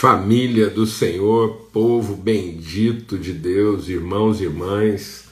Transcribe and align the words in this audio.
Família 0.00 0.70
do 0.70 0.86
Senhor, 0.86 1.68
povo 1.70 2.16
bendito 2.16 3.18
de 3.18 3.34
Deus, 3.34 3.86
irmãos 3.86 4.40
e 4.40 4.44
irmãs, 4.44 5.24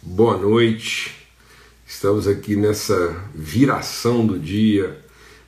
boa 0.00 0.38
noite. 0.38 1.26
Estamos 1.84 2.28
aqui 2.28 2.54
nessa 2.54 3.20
viração 3.34 4.24
do 4.24 4.38
dia, 4.38 4.96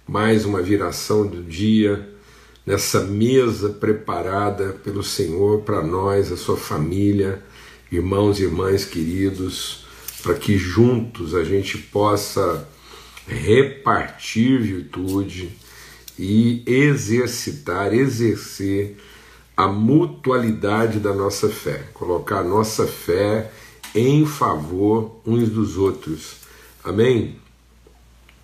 mais 0.08 0.44
uma 0.44 0.60
viração 0.60 1.24
do 1.24 1.40
dia, 1.40 2.16
nessa 2.66 2.98
mesa 3.04 3.68
preparada 3.68 4.72
pelo 4.82 5.04
Senhor 5.04 5.60
para 5.60 5.80
nós, 5.80 6.32
a 6.32 6.36
sua 6.36 6.56
família, 6.56 7.40
irmãos 7.92 8.40
e 8.40 8.42
irmãs 8.42 8.84
queridos, 8.84 9.84
para 10.20 10.34
que 10.34 10.58
juntos 10.58 11.32
a 11.32 11.44
gente 11.44 11.78
possa 11.78 12.68
repartir 13.28 14.60
virtude 14.60 15.62
e 16.18 16.62
exercitar, 16.66 17.92
exercer 17.92 18.96
a 19.56 19.68
mutualidade 19.68 20.98
da 20.98 21.12
nossa 21.12 21.48
fé, 21.48 21.88
colocar 21.94 22.40
a 22.40 22.44
nossa 22.44 22.86
fé 22.86 23.50
em 23.94 24.26
favor 24.26 25.20
uns 25.24 25.48
dos 25.48 25.76
outros. 25.76 26.36
Amém? 26.82 27.36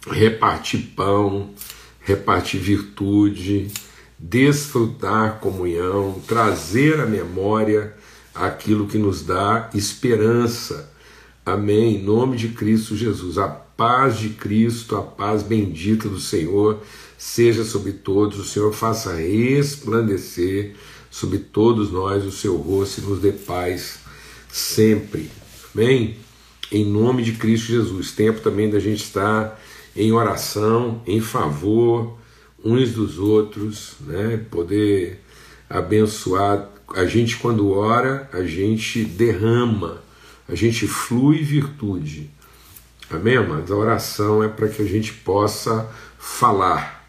Repartir 0.06 0.92
pão, 0.96 1.50
repartir 2.00 2.60
virtude, 2.60 3.70
desfrutar 4.18 5.40
comunhão, 5.40 6.20
trazer 6.26 7.00
à 7.00 7.06
memória 7.06 7.94
aquilo 8.34 8.86
que 8.86 8.98
nos 8.98 9.22
dá 9.22 9.68
esperança. 9.74 10.92
Amém? 11.44 11.96
Em 11.96 12.02
nome 12.02 12.36
de 12.36 12.48
Cristo 12.48 12.96
Jesus. 12.96 13.38
A 13.38 13.48
paz 13.80 14.18
de 14.18 14.28
Cristo, 14.28 14.94
a 14.94 15.00
paz 15.00 15.42
bendita 15.42 16.06
do 16.06 16.20
Senhor 16.20 16.82
seja 17.16 17.64
sobre 17.64 17.92
todos, 17.92 18.38
o 18.38 18.44
Senhor 18.44 18.74
faça 18.74 19.14
resplandecer 19.14 20.74
sobre 21.10 21.38
todos 21.38 21.90
nós 21.90 22.26
o 22.26 22.30
seu 22.30 22.58
rosto 22.58 23.00
e 23.00 23.04
nos 23.04 23.20
dê 23.20 23.32
paz 23.32 24.00
sempre. 24.52 25.30
Amém? 25.74 26.16
Em 26.70 26.84
nome 26.84 27.22
de 27.22 27.32
Cristo 27.32 27.68
Jesus. 27.68 28.12
Tempo 28.12 28.40
também 28.40 28.68
da 28.68 28.78
gente 28.78 29.02
estar 29.02 29.58
em 29.96 30.12
oração, 30.12 31.00
em 31.06 31.22
favor 31.22 32.18
uns 32.62 32.92
dos 32.92 33.18
outros, 33.18 33.94
né? 34.02 34.44
Poder 34.50 35.24
abençoar. 35.70 36.68
A 36.94 37.06
gente, 37.06 37.38
quando 37.38 37.70
ora, 37.70 38.28
a 38.30 38.42
gente 38.42 39.04
derrama, 39.04 40.02
a 40.46 40.54
gente 40.54 40.86
flui 40.86 41.38
virtude. 41.38 42.30
Amém, 43.10 43.36
amados? 43.36 43.70
A 43.70 43.76
oração 43.76 44.42
é 44.42 44.48
para 44.48 44.68
que 44.68 44.82
a 44.82 44.86
gente 44.86 45.12
possa 45.12 45.90
falar 46.18 47.00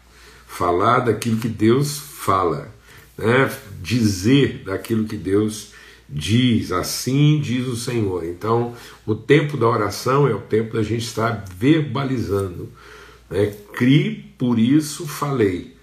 falar 0.52 1.00
daquilo 1.00 1.38
que 1.38 1.48
Deus 1.48 1.98
fala, 1.98 2.68
né? 3.16 3.50
dizer 3.80 4.62
daquilo 4.66 5.06
que 5.06 5.16
Deus 5.16 5.72
diz, 6.06 6.70
assim 6.70 7.40
diz 7.40 7.66
o 7.66 7.74
Senhor. 7.74 8.24
Então, 8.24 8.74
o 9.06 9.14
tempo 9.14 9.56
da 9.56 9.66
oração 9.66 10.28
é 10.28 10.34
o 10.34 10.40
tempo 10.40 10.74
da 10.76 10.82
gente 10.82 11.06
estar 11.06 11.44
verbalizando. 11.56 12.68
Né? 13.30 13.54
Cri, 13.72 14.34
por 14.36 14.58
isso 14.58 15.06
falei. 15.06 15.74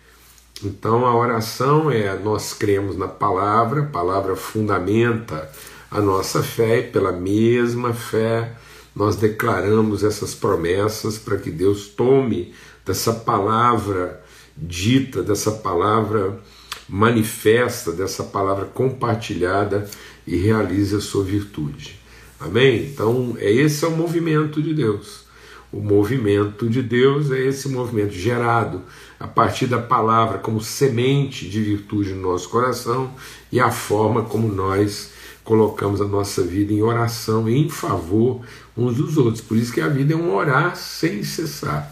Então, 0.64 1.06
a 1.06 1.16
oração 1.16 1.90
é 1.90 2.16
nós 2.20 2.54
cremos 2.54 2.96
na 2.96 3.08
palavra, 3.08 3.82
a 3.82 3.86
palavra 3.86 4.36
fundamenta 4.36 5.50
a 5.90 6.00
nossa 6.00 6.44
fé, 6.44 6.80
e 6.80 6.84
pela 6.84 7.12
mesma 7.12 7.92
fé 7.92 8.56
nós 8.96 9.16
declaramos 9.16 10.04
essas 10.04 10.34
promessas 10.34 11.18
para 11.18 11.38
que 11.38 11.52
Deus 11.52 11.88
tome 11.88 12.54
dessa 12.86 13.14
palavra 13.14 14.24
dita, 14.58 15.22
dessa 15.22 15.52
palavra 15.52 16.40
manifesta, 16.88 17.92
dessa 17.92 18.24
palavra 18.24 18.66
compartilhada 18.66 19.88
e 20.26 20.36
realize 20.36 20.96
a 20.96 21.00
sua 21.00 21.24
virtude. 21.24 22.00
Amém? 22.40 22.86
Então, 22.86 23.36
é 23.38 23.52
esse 23.52 23.86
é 23.86 23.88
o 23.88 23.96
movimento 23.96 24.62
de 24.62 24.74
Deus. 24.74 25.28
O 25.72 25.82
movimento 25.82 26.68
de 26.68 26.82
Deus 26.82 27.32
é 27.32 27.40
esse 27.40 27.70
movimento 27.70 28.14
gerado 28.14 28.82
a 29.20 29.28
partir 29.28 29.68
da 29.68 29.78
palavra 29.78 30.40
como 30.40 30.60
semente 30.60 31.48
de 31.48 31.62
virtude 31.62 32.14
no 32.14 32.32
nosso 32.32 32.50
coração 32.50 33.14
e 33.52 33.60
a 33.60 33.70
forma 33.70 34.24
como 34.24 34.52
nós 34.52 35.12
colocamos 35.50 36.00
a 36.00 36.06
nossa 36.06 36.44
vida 36.44 36.72
em 36.72 36.84
oração 36.84 37.50
em 37.50 37.68
favor 37.68 38.42
uns 38.78 38.98
dos 38.98 39.18
outros. 39.18 39.42
Por 39.42 39.58
isso 39.58 39.74
que 39.74 39.82
a 39.82 39.88
vida 39.88 40.14
é 40.14 40.16
um 40.16 40.32
orar 40.32 40.76
sem 40.76 41.24
cessar. 41.24 41.92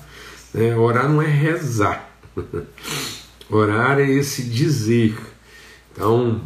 Né? 0.54 0.76
Orar 0.76 1.10
não 1.10 1.20
é 1.20 1.26
rezar. 1.26 2.08
Orar 3.50 3.98
é 3.98 4.08
esse 4.08 4.44
dizer. 4.44 5.18
Então, 5.92 6.40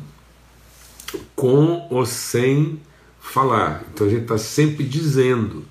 com 1.35 1.85
ou 1.91 2.05
sem 2.05 2.79
falar. 3.19 3.83
Então 3.93 4.07
a 4.07 4.09
gente 4.09 4.21
está 4.21 4.37
sempre 4.37 4.85
dizendo 4.85 5.65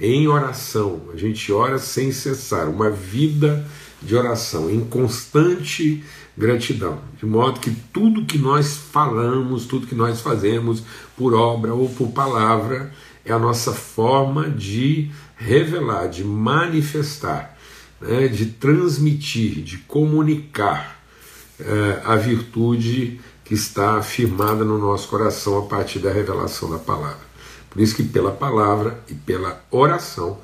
em 0.00 0.26
oração. 0.26 1.02
A 1.14 1.16
gente 1.16 1.52
ora 1.52 1.78
sem 1.78 2.10
cessar. 2.10 2.68
Uma 2.68 2.90
vida 2.90 3.64
de 4.02 4.16
oração 4.16 4.68
em 4.68 4.80
constante 4.80 6.02
gratidão. 6.36 6.98
De 7.18 7.26
modo 7.26 7.60
que 7.60 7.70
tudo 7.92 8.24
que 8.24 8.38
nós 8.38 8.76
falamos, 8.76 9.66
tudo 9.66 9.86
que 9.86 9.94
nós 9.94 10.20
fazemos 10.20 10.82
por 11.16 11.34
obra 11.34 11.74
ou 11.74 11.88
por 11.88 12.08
palavra, 12.12 12.92
é 13.24 13.32
a 13.32 13.38
nossa 13.38 13.72
forma 13.72 14.48
de 14.48 15.10
revelar, 15.36 16.08
de 16.08 16.24
manifestar 16.24 17.56
né, 18.00 18.28
de 18.28 18.46
transmitir, 18.46 19.62
de 19.62 19.78
comunicar 19.78 20.98
é, 21.58 22.00
a 22.04 22.16
virtude 22.16 23.20
que 23.44 23.52
está 23.54 23.98
afirmada 23.98 24.64
no 24.64 24.78
nosso 24.78 25.08
coração 25.08 25.58
a 25.58 25.62
partir 25.66 25.98
da 25.98 26.10
revelação 26.10 26.70
da 26.70 26.78
palavra. 26.78 27.30
Por 27.68 27.80
isso 27.80 27.94
que 27.94 28.02
pela 28.02 28.32
palavra 28.32 29.02
e 29.08 29.14
pela 29.14 29.62
oração 29.70 30.38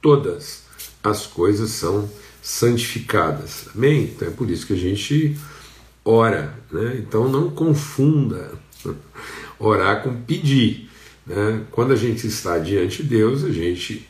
todas 0.00 0.62
as 1.02 1.26
coisas 1.26 1.70
são 1.70 2.08
santificadas. 2.46 3.66
Amém? 3.74 4.04
Então 4.04 4.28
é 4.28 4.30
por 4.30 4.48
isso 4.48 4.64
que 4.68 4.72
a 4.72 4.76
gente 4.76 5.36
ora. 6.04 6.54
Né? 6.70 6.98
Então 6.98 7.28
não 7.28 7.50
confunda 7.50 8.52
orar 9.58 10.04
com 10.04 10.22
pedir. 10.22 10.88
Né? 11.26 11.64
Quando 11.72 11.92
a 11.92 11.96
gente 11.96 12.24
está 12.28 12.56
diante 12.58 13.02
de 13.02 13.08
Deus, 13.08 13.42
a 13.42 13.50
gente 13.50 14.08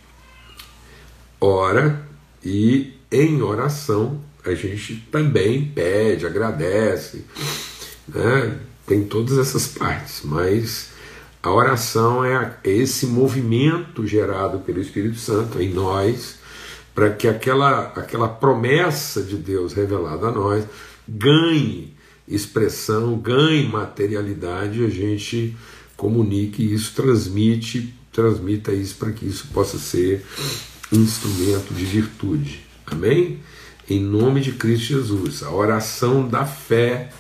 ora 1.41 2.07
e 2.45 2.93
em 3.11 3.41
oração 3.41 4.21
a 4.45 4.55
gente 4.55 4.97
também 5.11 5.65
pede, 5.65 6.27
agradece, 6.27 7.25
né? 8.07 8.59
tem 8.87 9.03
todas 9.03 9.39
essas 9.39 9.67
partes, 9.67 10.21
mas 10.23 10.91
a 11.43 11.51
oração 11.51 12.23
é 12.23 12.55
esse 12.63 13.07
movimento 13.07 14.07
gerado 14.07 14.59
pelo 14.61 14.81
Espírito 14.81 15.17
Santo 15.17 15.61
em 15.61 15.73
nós, 15.73 16.37
para 16.97 17.11
que 17.11 17.29
aquela, 17.29 17.93
aquela 17.95 18.27
promessa 18.27 19.23
de 19.23 19.37
Deus 19.37 19.75
revelada 19.75 20.29
a 20.29 20.33
nós 20.33 20.65
ganhe 21.07 21.95
expressão, 22.27 23.19
ganhe 23.19 23.69
materialidade, 23.69 24.81
e 24.81 24.87
a 24.87 24.89
gente 24.89 25.55
comunique 25.95 26.63
isso, 26.73 26.95
transmite, 26.95 27.95
transmita 28.11 28.73
isso 28.73 28.95
para 28.95 29.13
que 29.13 29.27
isso 29.27 29.49
possa 29.53 29.77
ser 29.77 30.25
instrumento 30.91 31.75
de 31.75 31.85
virtude. 31.85 32.67
Amém? 32.87 33.41
Em 33.89 34.01
nome 34.01 34.41
de 34.41 34.53
Cristo 34.53 34.95
Jesus. 34.95 35.43
A 35.43 35.51
oração 35.51 36.27
da 36.27 36.47
fé 36.47 37.11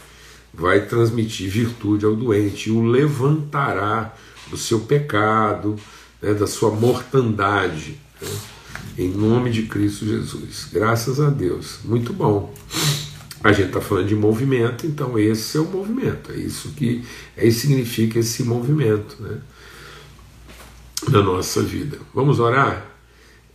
vai 0.54 0.86
transmitir 0.86 1.50
virtude 1.50 2.06
ao 2.06 2.16
doente 2.16 2.70
e 2.70 2.72
o 2.72 2.82
levantará 2.82 4.15
do 4.48 4.56
seu 4.56 4.81
pecado, 4.81 5.76
né, 6.22 6.32
da 6.32 6.47
sua 6.47 6.70
mortandade. 6.70 7.98
Né? 8.22 8.55
Em 8.98 9.08
nome 9.10 9.50
de 9.50 9.64
Cristo 9.64 10.06
Jesus. 10.06 10.68
Graças 10.72 11.20
a 11.20 11.28
Deus. 11.28 11.80
Muito 11.84 12.12
bom. 12.12 12.54
A 13.42 13.52
gente 13.52 13.68
está 13.68 13.80
falando 13.80 14.08
de 14.08 14.14
movimento, 14.14 14.86
então 14.86 15.18
esse 15.18 15.56
é 15.56 15.60
o 15.60 15.66
movimento. 15.66 16.32
É 16.32 16.36
isso 16.36 16.71
que 16.71 17.04
é 17.36 17.50
significa 17.50 18.18
esse 18.18 18.42
movimento 18.42 19.16
né, 19.21 19.38
na 21.09 21.22
nossa 21.22 21.62
vida. 21.62 21.98
Vamos 22.15 22.41
orar? 22.41 22.97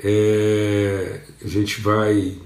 é, 0.04 1.22
a 1.44 1.48
gente 1.48 1.80
vai 1.82 2.38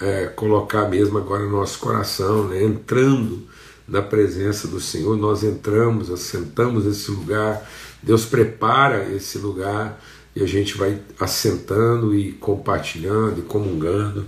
é, 0.00 0.26
colocar 0.26 0.88
mesmo 0.88 1.18
agora 1.18 1.44
no 1.44 1.50
nosso 1.50 1.78
coração, 1.78 2.48
né, 2.48 2.62
entrando 2.62 3.46
na 3.86 4.02
presença 4.02 4.68
do 4.68 4.78
Senhor, 4.78 5.16
nós 5.16 5.42
entramos, 5.42 6.10
assentamos 6.10 6.84
nesse 6.84 7.10
lugar, 7.10 7.66
Deus 8.02 8.26
prepara 8.26 9.10
esse 9.14 9.38
lugar 9.38 9.98
e 10.38 10.42
a 10.44 10.46
gente 10.46 10.78
vai 10.78 11.00
assentando 11.18 12.14
e 12.14 12.30
compartilhando 12.30 13.40
e 13.40 13.42
comungando 13.42 14.24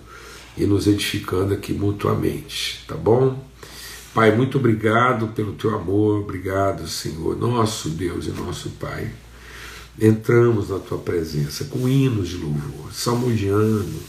e 0.57 0.67
nos 0.67 0.89
edificando 0.89 1.55
aqui 1.55 1.73
mutuamente, 1.73 2.85
tá 2.89 2.97
bom? 2.97 3.49
Pai, 4.12 4.35
muito 4.35 4.59
obrigado 4.59 5.29
pelo 5.29 5.53
teu 5.53 5.73
amor, 5.73 6.23
obrigado, 6.23 6.89
Senhor, 6.89 7.39
nosso 7.39 7.91
Deus 7.91 8.27
e 8.27 8.31
nosso 8.31 8.71
Pai 8.71 9.09
entramos 10.01 10.71
na 10.71 10.79
tua 10.79 10.99
presença 10.99 11.65
com 11.67 11.89
hinos 11.89 12.31
de 12.31 12.39
louvor, 12.39 12.93
salmodiando, 12.93 14.01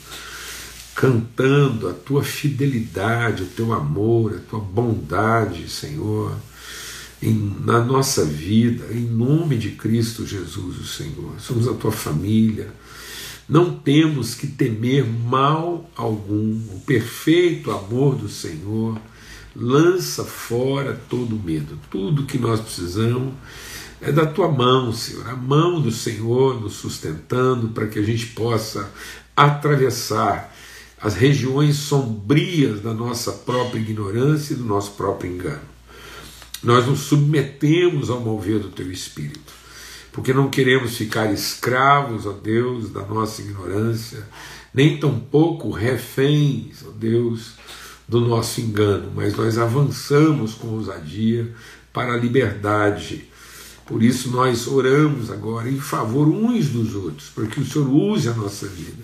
cantando 0.96 1.88
a 1.88 1.94
tua 1.94 2.24
fidelidade, 2.24 3.44
o 3.44 3.48
teu 3.48 3.74
amor, 3.74 4.36
a 4.36 4.50
tua 4.50 4.60
bondade, 4.60 5.70
Senhor, 5.70 6.36
em, 7.22 7.56
na 7.64 7.84
nossa 7.84 8.26
vida, 8.26 8.86
em 8.92 9.02
nome 9.02 9.58
de 9.58 9.72
Cristo 9.72 10.26
Jesus, 10.26 10.78
o 10.80 10.86
Senhor. 10.86 11.40
Somos 11.40 11.68
a 11.68 11.74
tua 11.74 11.92
família. 11.92 12.74
Não 13.48 13.74
temos 13.74 14.34
que 14.34 14.48
temer 14.48 15.06
mal 15.06 15.90
algum. 15.96 16.52
O 16.74 16.82
perfeito 16.86 17.70
amor 17.70 18.16
do 18.16 18.30
Senhor 18.30 19.00
lança 19.56 20.24
fora 20.24 21.00
todo 21.10 21.36
medo. 21.36 21.78
Tudo 21.90 22.26
que 22.26 22.38
nós 22.38 22.60
precisamos 22.60 23.34
é 24.00 24.12
da 24.12 24.26
tua 24.26 24.52
mão, 24.52 24.92
Senhor, 24.92 25.30
a 25.30 25.36
mão 25.36 25.80
do 25.80 25.92
Senhor 25.92 26.60
nos 26.60 26.74
sustentando 26.74 27.70
para 27.70 27.88
que 27.88 28.00
a 28.00 28.02
gente 28.02 28.28
possa 28.28 28.92
atravessar 29.36 30.56
as 31.00 31.16
regiões 31.16 31.78
sombrias 31.78 32.82
da 32.82 32.94
nossa 32.94 33.32
própria 33.32 33.80
ignorância 33.80 34.54
e 34.54 34.58
do 34.58 34.66
nosso 34.66 34.92
próprio 34.92 35.32
engano. 35.32 35.71
Nós 36.64 36.86
nos 36.86 37.00
submetemos 37.00 38.10
ao 38.10 38.20
mover 38.20 38.60
do 38.60 38.70
teu 38.70 38.92
espírito, 38.92 39.54
porque 40.12 40.34
não 40.34 40.50
queremos 40.50 40.96
ficar 40.96 41.32
escravos, 41.34 42.26
ó 42.26 42.32
Deus, 42.32 42.92
da 42.92 43.02
nossa 43.02 43.42
ignorância, 43.42 44.28
nem 44.74 44.98
tampouco 44.98 45.72
reféns, 45.72 46.84
ó 46.86 46.92
Deus, 46.92 47.54
do 48.08 48.22
nosso 48.22 48.62
engano, 48.62 49.12
mas 49.16 49.36
nós 49.36 49.58
avançamos 49.58 50.54
com 50.54 50.68
ousadia 50.68 51.54
para 51.92 52.14
a 52.14 52.18
liberdade. 52.18 53.26
Por 53.86 54.04
isso 54.04 54.30
nós 54.30 54.68
oramos 54.68 55.32
agora 55.32 55.70
em 55.70 55.80
favor 55.80 56.28
uns 56.28 56.68
dos 56.70 56.94
outros, 56.94 57.30
para 57.30 57.48
que 57.48 57.60
o 57.60 57.66
Senhor 57.66 57.90
use 57.90 58.30
a 58.30 58.34
nossa 58.34 58.68
vida 58.68 59.04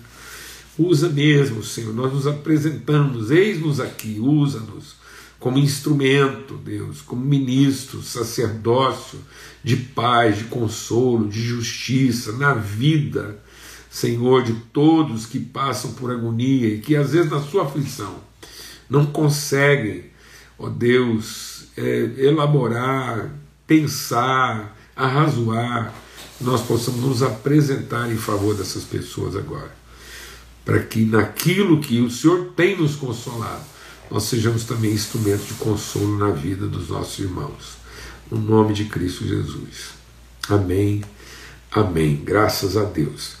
Usa 0.78 1.08
mesmo, 1.08 1.64
Senhor. 1.64 1.92
Nós 1.92 2.12
nos 2.12 2.26
apresentamos, 2.26 3.32
eis-nos 3.32 3.80
aqui, 3.80 4.20
usa-nos 4.20 4.94
como 5.38 5.58
instrumento, 5.58 6.54
Deus, 6.54 7.00
como 7.00 7.24
ministro, 7.24 8.02
sacerdócio 8.02 9.20
de 9.62 9.76
paz, 9.76 10.38
de 10.38 10.44
consolo, 10.44 11.28
de 11.28 11.40
justiça 11.40 12.32
na 12.32 12.54
vida, 12.54 13.42
Senhor, 13.90 14.42
de 14.42 14.52
todos 14.72 15.26
que 15.26 15.38
passam 15.38 15.92
por 15.92 16.10
agonia 16.10 16.68
e 16.68 16.80
que 16.80 16.96
às 16.96 17.12
vezes 17.12 17.30
na 17.30 17.40
sua 17.40 17.64
aflição 17.64 18.16
não 18.90 19.06
conseguem, 19.06 20.06
ó 20.58 20.68
Deus, 20.68 21.66
é, 21.76 22.14
elaborar, 22.18 23.30
pensar, 23.66 24.76
arrazoar, 24.96 25.94
nós 26.40 26.62
possamos 26.62 27.00
nos 27.00 27.22
apresentar 27.22 28.10
em 28.10 28.16
favor 28.16 28.54
dessas 28.54 28.84
pessoas 28.84 29.36
agora 29.36 29.78
para 30.68 30.80
que 30.80 31.02
naquilo 31.02 31.80
que 31.80 31.98
o 31.98 32.10
Senhor 32.10 32.52
tem 32.54 32.76
nos 32.76 32.94
consolado, 32.94 33.64
nós 34.10 34.24
sejamos 34.24 34.64
também 34.64 34.92
instrumentos 34.92 35.46
de 35.46 35.54
consolo 35.54 36.18
na 36.18 36.30
vida 36.30 36.66
dos 36.66 36.88
nossos 36.88 37.18
irmãos. 37.18 37.76
No 38.30 38.38
nome 38.38 38.74
de 38.74 38.86
Cristo 38.86 39.26
Jesus. 39.26 39.90
Amém. 40.48 41.02
Amém. 41.70 42.20
Graças 42.24 42.76
a 42.76 42.84
Deus. 42.84 43.36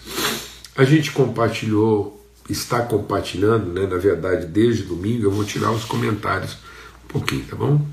A 0.76 0.84
gente 0.84 1.10
compartilhou, 1.12 2.24
está 2.48 2.82
compartilhando, 2.82 3.72
né, 3.72 3.86
na 3.86 3.96
verdade, 3.96 4.46
desde 4.46 4.82
domingo. 4.82 5.24
Eu 5.24 5.30
vou 5.30 5.44
tirar 5.44 5.72
os 5.72 5.84
comentários 5.84 6.56
um 7.04 7.08
pouquinho, 7.08 7.44
tá 7.44 7.56
bom? 7.56 7.86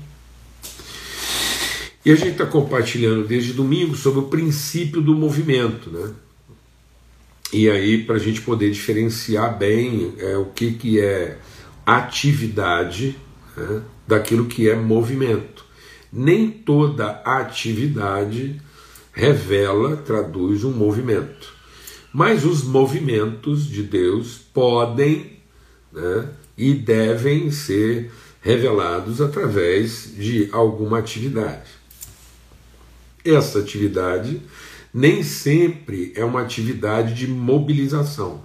E 2.04 2.12
a 2.12 2.14
gente 2.14 2.32
está 2.32 2.46
compartilhando 2.46 3.26
desde 3.26 3.52
domingo 3.52 3.96
sobre 3.96 4.20
o 4.20 4.28
princípio 4.28 5.00
do 5.00 5.14
movimento, 5.14 5.90
né? 5.90 6.12
E 7.52 7.68
aí, 7.70 8.04
para 8.04 8.16
a 8.16 8.18
gente 8.18 8.42
poder 8.42 8.70
diferenciar 8.70 9.56
bem 9.58 10.14
é, 10.18 10.36
o 10.36 10.46
que, 10.46 10.72
que 10.72 11.00
é 11.00 11.38
atividade 11.86 13.16
né, 13.56 13.82
daquilo 14.06 14.46
que 14.46 14.68
é 14.68 14.74
movimento. 14.74 15.64
Nem 16.12 16.50
toda 16.50 17.22
atividade 17.24 18.60
revela, 19.12 19.96
traduz 19.96 20.64
um 20.64 20.72
movimento. 20.72 21.54
Mas 22.12 22.44
os 22.44 22.64
movimentos 22.64 23.66
de 23.66 23.82
Deus 23.82 24.38
podem 24.52 25.38
né, 25.92 26.28
e 26.58 26.74
devem 26.74 27.50
ser 27.50 28.10
revelados 28.40 29.20
através 29.20 30.12
de 30.16 30.48
alguma 30.52 30.98
atividade. 30.98 31.70
Essa 33.24 33.58
atividade 33.58 34.40
nem 34.94 35.22
sempre 35.22 36.12
é 36.14 36.24
uma 36.24 36.40
atividade 36.40 37.12
de 37.12 37.26
mobilização, 37.26 38.42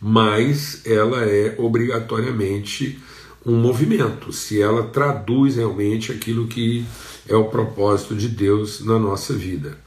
mas 0.00 0.82
ela 0.86 1.24
é 1.24 1.54
obrigatoriamente 1.58 2.98
um 3.44 3.56
movimento, 3.56 4.32
se 4.32 4.60
ela 4.60 4.84
traduz 4.84 5.56
realmente 5.56 6.12
aquilo 6.12 6.46
que 6.46 6.84
é 7.28 7.34
o 7.34 7.46
propósito 7.46 8.14
de 8.14 8.28
Deus 8.28 8.84
na 8.84 8.98
nossa 8.98 9.34
vida. 9.34 9.78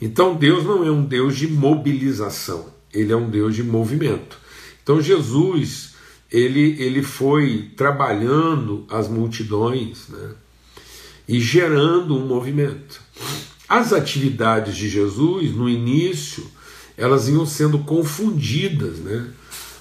Então 0.00 0.34
Deus 0.34 0.64
não 0.64 0.84
é 0.84 0.90
um 0.90 1.04
Deus 1.04 1.36
de 1.36 1.48
mobilização, 1.48 2.66
ele 2.92 3.12
é 3.12 3.16
um 3.16 3.28
Deus 3.28 3.54
de 3.54 3.62
movimento. 3.62 4.38
Então 4.82 5.00
Jesus, 5.02 5.94
ele, 6.30 6.76
ele 6.78 7.02
foi 7.02 7.70
trabalhando 7.76 8.86
as 8.88 9.08
multidões 9.08 10.08
né, 10.08 10.30
e 11.26 11.40
gerando 11.40 12.16
um 12.16 12.26
movimento. 12.26 13.00
As 13.68 13.92
atividades 13.92 14.74
de 14.76 14.88
Jesus, 14.88 15.54
no 15.54 15.68
início, 15.68 16.46
elas 16.98 17.28
iam 17.28 17.46
sendo 17.46 17.78
confundidas 17.78 18.98
né, 18.98 19.28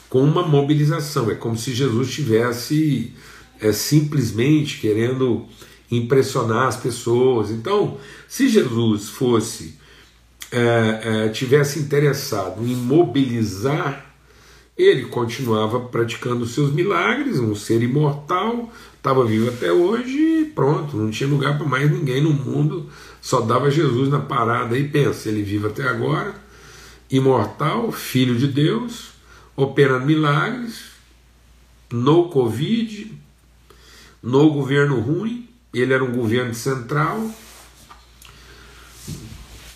com 0.10 0.22
uma 0.24 0.48
mobilização. 0.48 1.30
É 1.30 1.36
como 1.36 1.58
se 1.58 1.74
Jesus 1.74 2.08
estivesse 2.08 3.14
é, 3.60 3.74
simplesmente 3.74 4.80
querendo 4.80 5.46
impressionar 5.92 6.68
as 6.68 6.78
pessoas. 6.78 7.50
Então, 7.50 7.98
se 8.28 8.48
Jesus 8.48 9.10
fosse 9.10 9.76
é, 10.52 11.26
é, 11.26 11.30
tivesse 11.30 11.80
interessado 11.80 12.62
em 12.64 12.76
mobilizar, 12.76 14.06
ele 14.78 15.06
continuava 15.06 15.80
praticando 15.80 16.46
seus 16.46 16.72
milagres, 16.72 17.40
um 17.40 17.56
ser 17.56 17.82
imortal, 17.82 18.72
estava 18.96 19.26
vivo 19.26 19.50
até 19.50 19.72
hoje 19.72 20.18
e 20.18 20.46
pronto, 20.46 20.96
não 20.96 21.10
tinha 21.10 21.28
lugar 21.28 21.58
para 21.58 21.68
mais 21.68 21.92
ninguém 21.92 22.22
no 22.22 22.32
mundo 22.32 22.88
só 23.28 23.42
dava 23.42 23.70
Jesus 23.70 24.08
na 24.08 24.20
parada 24.20 24.78
e 24.78 24.88
pensa, 24.88 25.28
ele 25.28 25.42
vive 25.42 25.68
até 25.68 25.84
agora, 25.84 26.34
imortal, 27.10 27.92
filho 27.92 28.38
de 28.38 28.48
Deus, 28.48 29.12
operando 29.56 30.06
milagres, 30.06 30.92
no 31.92 32.30
Covid, 32.30 33.12
no 34.22 34.52
governo 34.52 35.00
ruim, 35.00 35.48
ele 35.74 35.94
era 35.94 36.04
um 36.04 36.12
governo 36.12 36.54
central, 36.54 37.32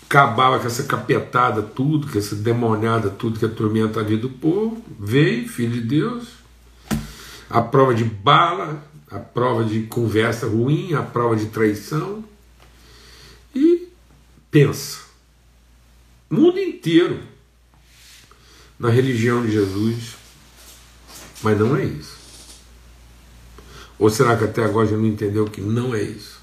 acabava 0.04 0.58
com 0.58 0.66
essa 0.66 0.82
capetada 0.82 1.62
tudo, 1.62 2.06
com 2.06 2.18
essa 2.18 2.36
demoniada 2.36 3.08
tudo 3.08 3.38
que 3.38 3.46
atormenta 3.46 4.00
a 4.00 4.02
vida 4.02 4.22
do 4.22 4.30
povo, 4.30 4.84
veio, 4.98 5.48
filho 5.48 5.72
de 5.72 5.80
Deus, 5.80 6.28
a 7.48 7.62
prova 7.62 7.94
de 7.94 8.04
bala, 8.04 8.82
a 9.10 9.18
prova 9.18 9.64
de 9.64 9.82
conversa 9.82 10.46
ruim, 10.46 10.94
a 10.94 11.02
prova 11.02 11.36
de 11.36 11.46
traição, 11.46 12.24
pensa. 14.52 15.11
Mundo 16.32 16.58
inteiro 16.58 17.20
na 18.78 18.88
religião 18.88 19.44
de 19.44 19.52
Jesus, 19.52 20.14
mas 21.42 21.58
não 21.58 21.76
é 21.76 21.84
isso. 21.84 22.16
Ou 23.98 24.08
será 24.08 24.34
que 24.34 24.44
até 24.44 24.64
agora 24.64 24.88
já 24.88 24.96
não 24.96 25.04
entendeu 25.04 25.44
que 25.44 25.60
não 25.60 25.94
é 25.94 26.00
isso? 26.00 26.40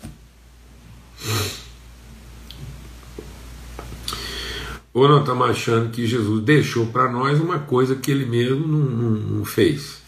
Ou 4.94 5.10
não 5.10 5.22
estamos 5.22 5.50
achando 5.50 5.90
que 5.90 6.06
Jesus 6.06 6.44
deixou 6.44 6.86
para 6.86 7.12
nós 7.12 7.40
uma 7.40 7.58
coisa 7.58 7.96
que 7.96 8.12
ele 8.12 8.28
mesmo 8.28 8.68
não, 8.68 8.86
não, 8.86 9.10
não 9.10 9.44
fez? 9.44 10.04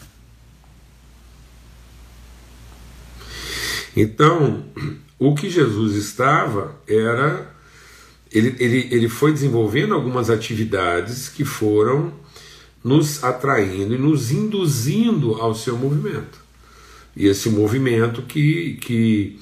Então, 3.96 4.64
o 5.18 5.34
que 5.34 5.50
Jesus 5.50 5.96
estava 5.96 6.80
era 6.86 7.52
ele, 8.32 8.56
ele, 8.58 8.88
ele 8.90 9.08
foi 9.08 9.32
desenvolvendo 9.32 9.94
algumas 9.94 10.30
atividades 10.30 11.28
que 11.28 11.44
foram 11.44 12.12
nos 12.82 13.22
atraindo 13.22 13.94
e 13.94 13.98
nos 13.98 14.30
induzindo 14.30 15.34
ao 15.34 15.54
seu 15.54 15.76
movimento. 15.76 16.40
E 17.14 17.26
esse 17.26 17.50
movimento 17.50 18.22
que, 18.22 18.78
que, 18.80 19.38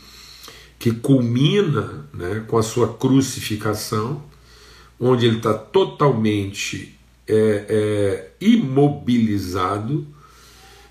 que 0.78 0.90
culmina 0.90 2.08
né, 2.12 2.44
com 2.48 2.58
a 2.58 2.62
sua 2.62 2.92
crucificação, 2.94 4.22
onde 4.98 5.24
ele 5.24 5.36
está 5.36 5.54
totalmente 5.54 6.98
é, 7.26 7.66
é, 7.68 8.30
imobilizado, 8.40 10.06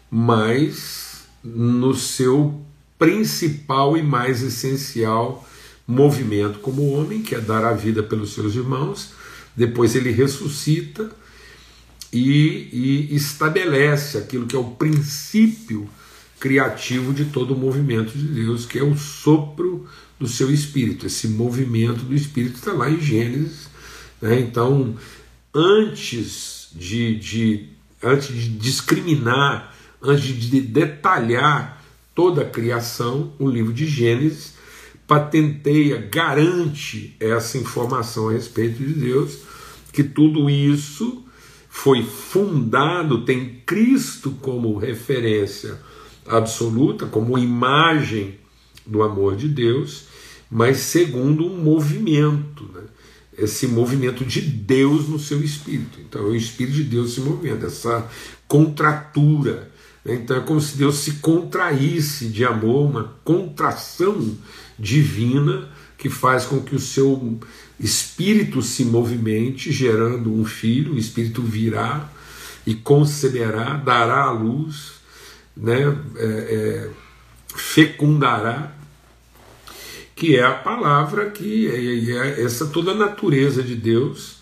mas 0.09 1.27
no 1.43 1.93
seu 1.93 2.61
principal 2.97 3.97
e 3.97 4.01
mais 4.01 4.41
essencial 4.41 5.47
movimento 5.89 6.59
como 6.59 6.91
homem, 6.91 7.23
que 7.23 7.33
é 7.33 7.41
dar 7.41 7.65
a 7.65 7.73
vida 7.73 8.03
pelos 8.03 8.33
seus 8.33 8.53
irmãos, 8.53 9.11
depois 9.55 9.95
ele 9.95 10.11
ressuscita 10.11 11.09
e, 12.13 12.69
e 12.71 13.15
estabelece 13.15 14.19
aquilo 14.19 14.45
que 14.45 14.55
é 14.55 14.59
o 14.59 14.71
princípio 14.71 15.89
criativo 16.39 17.11
de 17.11 17.25
todo 17.25 17.55
o 17.55 17.57
movimento 17.57 18.15
de 18.15 18.27
Deus, 18.27 18.67
que 18.67 18.77
é 18.77 18.83
o 18.83 18.95
sopro 18.95 19.87
do 20.19 20.27
seu 20.27 20.53
espírito. 20.53 21.07
Esse 21.07 21.27
movimento 21.27 22.03
do 22.03 22.13
espírito 22.13 22.57
está 22.57 22.71
lá 22.71 22.89
em 22.89 23.01
Gênesis. 23.01 23.67
Né? 24.21 24.39
Então, 24.39 24.95
antes 25.53 26.69
de, 26.73 27.15
de, 27.17 27.69
antes 28.01 28.27
de 28.27 28.49
discriminar, 28.49 29.75
antes 30.01 30.27
de 30.27 30.61
detalhar 30.61 31.83
toda 32.13 32.43
a 32.43 32.49
criação, 32.49 33.33
o 33.39 33.49
livro 33.49 33.73
de 33.73 33.87
Gênesis 33.87 34.58
patenteia, 35.09 35.97
garante 35.97 37.17
essa 37.19 37.57
informação 37.57 38.29
a 38.29 38.33
respeito 38.33 38.77
de 38.77 38.93
Deus, 38.93 39.39
que 39.91 40.03
tudo 40.03 40.47
isso 40.47 41.25
foi 41.67 42.03
fundado, 42.03 43.25
tem 43.25 43.63
Cristo 43.65 44.29
como 44.39 44.77
referência 44.77 45.79
absoluta, 46.27 47.07
como 47.07 47.39
imagem 47.39 48.37
do 48.85 49.01
amor 49.01 49.35
de 49.35 49.47
Deus, 49.47 50.03
mas 50.49 50.77
segundo 50.77 51.43
um 51.43 51.57
movimento, 51.57 52.69
né? 52.71 52.83
esse 53.35 53.65
movimento 53.65 54.23
de 54.23 54.41
Deus 54.41 55.09
no 55.09 55.17
seu 55.17 55.43
espírito. 55.43 55.99
Então 56.01 56.21
é 56.21 56.25
o 56.25 56.35
espírito 56.35 56.75
de 56.75 56.83
Deus 56.83 57.15
se 57.15 57.21
movendo, 57.21 57.65
essa 57.65 58.07
contratura. 58.47 59.71
Né? 60.05 60.15
Então 60.15 60.37
é 60.37 60.41
como 60.41 60.61
se 60.61 60.77
Deus 60.77 60.97
se 60.97 61.13
contraísse 61.13 62.27
de 62.27 62.45
amor, 62.45 62.87
uma 62.87 63.15
contração 63.23 64.37
divina 64.79 65.69
que 65.97 66.09
faz 66.09 66.45
com 66.45 66.61
que 66.61 66.75
o 66.75 66.79
seu 66.79 67.39
espírito 67.79 68.61
se 68.61 68.85
movimente, 68.85 69.71
gerando 69.71 70.33
um 70.33 70.45
filho, 70.45 70.93
o 70.93 70.97
espírito 70.97 71.41
virá 71.41 72.09
e 72.65 72.73
conceberá, 72.73 73.73
dará 73.75 74.23
à 74.23 74.31
luz, 74.31 74.93
né? 75.55 75.97
É, 76.17 76.25
é, 76.25 76.89
fecundará 77.55 78.73
que 80.15 80.35
é 80.35 80.43
a 80.43 80.53
palavra 80.53 81.29
que 81.29 81.67
é, 81.67 82.11
é 82.11 82.43
essa 82.43 82.67
toda 82.67 82.91
a 82.91 82.95
natureza 82.95 83.63
de 83.63 83.75
Deus 83.75 84.39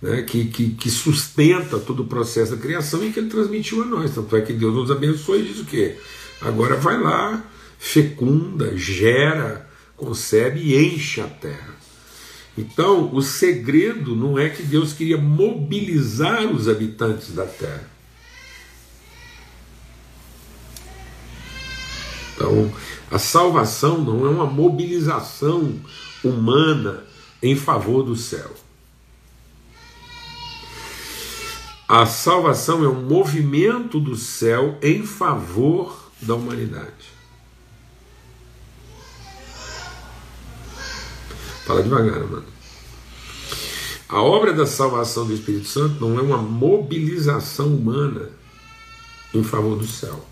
né, 0.00 0.22
que, 0.22 0.44
que, 0.46 0.70
que, 0.70 0.90
sustenta 0.90 1.78
todo 1.78 2.02
o 2.02 2.06
processo 2.06 2.54
da 2.54 2.62
criação 2.62 3.02
e 3.02 3.10
que 3.10 3.18
ele 3.18 3.30
transmitiu 3.30 3.82
a 3.82 3.86
nós. 3.86 4.14
Tanto 4.14 4.36
é 4.36 4.42
que 4.42 4.52
Deus 4.52 4.74
nos 4.74 4.90
abençoe 4.90 5.40
e 5.40 5.44
diz 5.44 5.60
o 5.60 5.64
quê? 5.64 5.96
Agora 6.40 6.76
vai 6.76 7.00
lá, 7.00 7.42
fecunda, 7.78 8.76
gera, 8.76 9.65
concebe 9.96 10.60
e 10.60 10.94
enche 10.94 11.20
a 11.20 11.26
terra. 11.26 11.74
Então, 12.56 13.14
o 13.14 13.20
segredo 13.20 14.16
não 14.16 14.38
é 14.38 14.48
que 14.48 14.62
Deus 14.62 14.92
queria 14.92 15.18
mobilizar 15.18 16.46
os 16.46 16.68
habitantes 16.68 17.32
da 17.32 17.44
terra. 17.44 17.90
Então, 22.34 22.72
a 23.10 23.18
salvação 23.18 24.02
não 24.02 24.26
é 24.26 24.28
uma 24.28 24.46
mobilização 24.46 25.78
humana 26.22 27.04
em 27.42 27.54
favor 27.54 28.02
do 28.02 28.16
céu. 28.16 28.54
A 31.88 32.04
salvação 32.04 32.82
é 32.84 32.88
um 32.88 33.02
movimento 33.02 34.00
do 34.00 34.16
céu 34.16 34.76
em 34.82 35.02
favor 35.04 36.10
da 36.20 36.34
humanidade. 36.34 37.15
Fala 41.66 41.82
devagar, 41.82 42.20
mano. 42.20 42.44
A 44.08 44.22
obra 44.22 44.52
da 44.52 44.66
salvação 44.66 45.26
do 45.26 45.34
Espírito 45.34 45.66
Santo 45.66 46.00
não 46.00 46.18
é 46.18 46.22
uma 46.22 46.38
mobilização 46.38 47.74
humana 47.74 48.30
em 49.34 49.42
favor 49.42 49.76
do 49.76 49.86
céu 49.86 50.24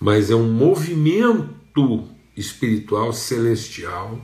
mas 0.00 0.30
é 0.30 0.34
um 0.34 0.50
movimento 0.50 2.04
espiritual 2.36 3.12
celestial 3.12 4.18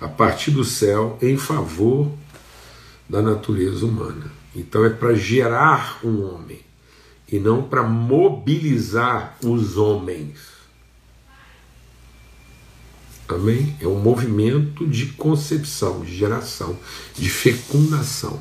a 0.00 0.08
partir 0.08 0.50
do 0.52 0.64
céu 0.64 1.18
em 1.20 1.36
favor 1.36 2.10
da 3.08 3.20
natureza 3.20 3.84
humana. 3.84 4.30
Então 4.54 4.84
é 4.84 4.90
para 4.90 5.14
gerar 5.14 5.98
um 6.04 6.22
homem 6.24 6.60
e 7.30 7.38
não 7.38 7.62
para 7.62 7.82
mobilizar 7.82 9.36
os 9.44 9.76
homens. 9.76 10.59
Amém? 13.34 13.76
É 13.80 13.86
um 13.86 13.98
movimento 13.98 14.86
de 14.86 15.06
concepção, 15.06 16.00
de 16.00 16.16
geração, 16.16 16.76
de 17.16 17.28
fecundação. 17.28 18.40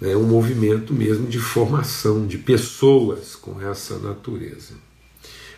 É 0.00 0.16
um 0.16 0.24
movimento 0.24 0.92
mesmo 0.94 1.26
de 1.26 1.38
formação 1.38 2.26
de 2.26 2.38
pessoas 2.38 3.34
com 3.34 3.60
essa 3.60 3.98
natureza. 3.98 4.74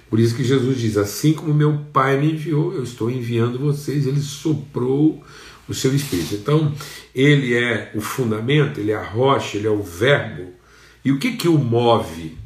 Por 0.08 0.18
isso 0.18 0.34
que 0.34 0.42
Jesus 0.42 0.78
diz: 0.78 0.96
Assim 0.96 1.32
como 1.32 1.54
meu 1.54 1.78
Pai 1.92 2.18
me 2.18 2.32
enviou, 2.32 2.74
eu 2.74 2.82
estou 2.82 3.10
enviando 3.10 3.58
vocês. 3.58 4.06
Ele 4.06 4.20
soprou 4.20 5.22
o 5.68 5.74
seu 5.74 5.94
espírito. 5.94 6.34
Então, 6.34 6.74
ele 7.14 7.54
é 7.54 7.92
o 7.94 8.00
fundamento, 8.00 8.80
ele 8.80 8.90
é 8.90 8.96
a 8.96 9.04
rocha, 9.04 9.56
ele 9.56 9.68
é 9.68 9.70
o 9.70 9.82
verbo. 9.82 10.52
E 11.04 11.12
o 11.12 11.18
que, 11.18 11.36
que 11.36 11.48
o 11.48 11.56
move 11.56 12.36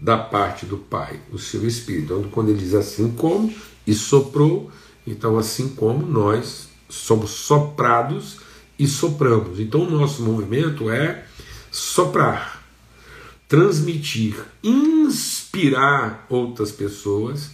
da 0.00 0.18
parte 0.18 0.66
do 0.66 0.76
Pai? 0.76 1.18
O 1.32 1.38
seu 1.38 1.66
espírito. 1.66 2.12
Então, 2.12 2.30
quando 2.30 2.50
ele 2.50 2.58
diz 2.58 2.74
assim 2.74 3.10
como 3.12 3.52
e 3.86 3.94
soprou, 3.94 4.70
então, 5.10 5.38
assim 5.38 5.68
como 5.68 6.06
nós 6.06 6.68
somos 6.88 7.30
soprados 7.30 8.38
e 8.78 8.86
sopramos. 8.86 9.58
Então, 9.58 9.82
o 9.82 9.90
nosso 9.90 10.22
movimento 10.22 10.90
é 10.90 11.24
soprar, 11.70 12.62
transmitir, 13.48 14.36
inspirar 14.62 16.26
outras 16.28 16.70
pessoas 16.70 17.50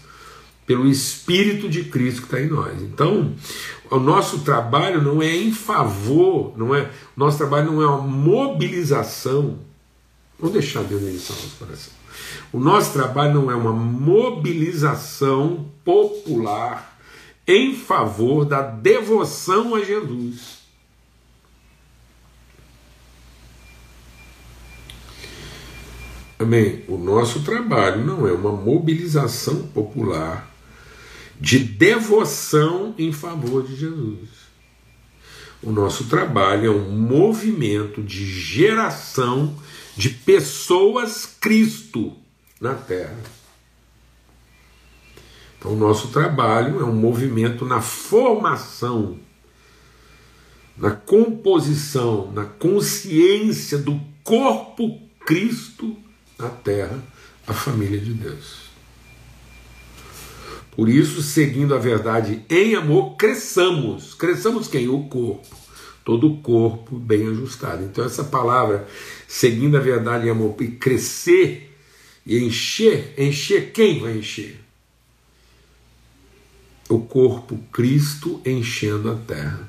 pelo 0.67 0.89
Espírito 0.89 1.69
de 1.69 1.85
Cristo 1.85 2.23
que 2.23 2.27
está 2.27 2.41
em 2.41 2.49
nós. 2.49 2.83
Então, 2.83 3.35
o 3.91 3.99
nosso 3.99 4.41
trabalho 4.41 5.03
não 5.03 5.23
é 5.23 5.37
em 5.37 5.53
favor, 5.53 6.57
não 6.57 6.75
é, 6.75 6.91
o 7.17 7.21
nosso 7.21 7.39
trabalho 7.39 7.71
não 7.71 7.83
é 7.83 7.87
uma 7.87 7.99
mobilização. 7.99 9.59
Vamos 10.39 10.55
deixar 10.55 10.83
Deus 10.83 11.03
iniciar 11.03 11.37
nosso 11.37 11.57
coração. 11.59 11.93
O 12.53 12.59
nosso 12.59 12.93
trabalho 12.93 13.35
não 13.35 13.51
é 13.51 13.55
uma 13.55 13.73
mobilização 13.73 15.67
popular 15.85 16.94
em 17.47 17.75
favor 17.75 18.45
da 18.45 18.63
devoção 18.63 19.75
a 19.75 19.85
Jesus. 19.85 20.65
Amém? 26.39 26.85
O 26.89 26.99
nosso 26.99 27.43
trabalho 27.43 28.05
não 28.05 28.27
é 28.27 28.33
uma 28.33 28.53
mobilização 28.53 29.67
popular 29.69 30.51
de 31.41 31.59
devoção 31.59 32.95
em 32.99 33.13
favor 33.13 33.63
de 33.63 33.77
Jesus. 33.77 34.29
O 35.63 35.71
nosso 35.71 36.05
trabalho 36.05 36.67
é 36.67 36.71
um 36.71 36.91
movimento 36.91 38.03
de 38.03 38.27
geração 38.27 39.55
de 39.97 40.11
pessoas 40.11 41.25
Cristo 41.41 42.13
na 42.61 42.75
terra. 42.75 43.17
Então, 45.65 45.73
o 45.73 45.79
nosso 45.79 46.09
trabalho 46.09 46.79
é 46.79 46.85
um 46.85 46.93
movimento 46.93 47.65
na 47.65 47.81
formação, 47.81 49.19
na 50.77 50.91
composição, 50.91 52.31
na 52.33 52.45
consciência 52.45 53.79
do 53.79 53.99
corpo 54.23 55.01
Cristo 55.25 55.97
na 56.39 56.51
terra 56.51 57.03
a 57.47 57.55
família 57.55 57.99
de 57.99 58.13
Deus. 58.13 58.65
Por 60.73 60.91
isso, 60.91 61.23
seguindo 61.23 61.75
a 61.75 61.79
verdade 61.79 62.45
em 62.51 62.75
amor, 62.75 63.17
cresçamos. 63.17 64.13
Cresçamos 64.13 64.69
quem? 64.69 64.87
O 64.89 65.05
corpo. 65.05 65.57
Todo 66.05 66.31
o 66.31 66.37
corpo 66.43 66.99
bem 66.99 67.27
ajustado. 67.29 67.85
Então, 67.85 68.05
essa 68.05 68.25
palavra, 68.25 68.87
seguindo 69.27 69.79
a 69.79 69.81
verdade 69.81 70.27
em 70.27 70.31
amor, 70.31 70.55
e 70.61 70.69
crescer 70.69 71.75
e 72.27 72.39
encher, 72.45 73.15
encher 73.17 73.73
quem 73.73 74.01
vai 74.01 74.19
encher? 74.19 74.64
O 76.89 77.01
corpo 77.01 77.59
Cristo 77.73 78.41
enchendo 78.45 79.11
a 79.11 79.15
terra. 79.15 79.69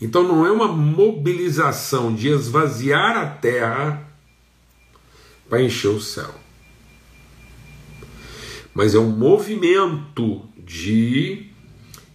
Então, 0.00 0.22
não 0.22 0.46
é 0.46 0.50
uma 0.50 0.68
mobilização 0.68 2.14
de 2.14 2.28
esvaziar 2.28 3.16
a 3.16 3.26
terra 3.26 4.08
para 5.48 5.62
encher 5.62 5.88
o 5.88 6.00
céu. 6.00 6.32
Mas 8.72 8.94
é 8.94 8.98
um 8.98 9.10
movimento 9.10 10.42
de 10.56 11.46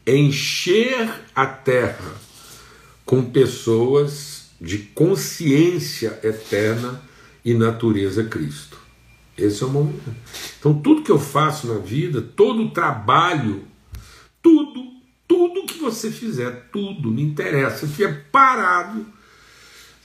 encher 0.08 1.10
a 1.36 1.46
terra 1.46 2.14
com 3.06 3.24
pessoas 3.24 4.52
de 4.62 4.78
consciência 4.78 6.20
eterna 6.24 7.02
e 7.44 7.54
natureza 7.54 8.24
Cristo. 8.24 8.78
Esse 9.38 9.64
é 9.64 9.66
o 9.66 9.70
movimento. 9.70 10.16
Então, 10.60 10.74
tudo 10.74 11.02
que 11.02 11.12
eu 11.12 11.20
faço 11.20 11.68
na 11.68 11.80
vida, 11.80 12.22
todo 12.22 12.64
o 12.64 12.72
trabalho, 12.72 13.68
tudo, 14.44 14.92
tudo 15.28 15.66
que 15.66 15.80
você 15.80 16.12
fizer, 16.12 16.70
tudo, 16.72 17.10
me 17.10 17.24
interessa. 17.24 17.88
Se 17.88 18.04
é 18.04 18.12
parado, 18.12 19.06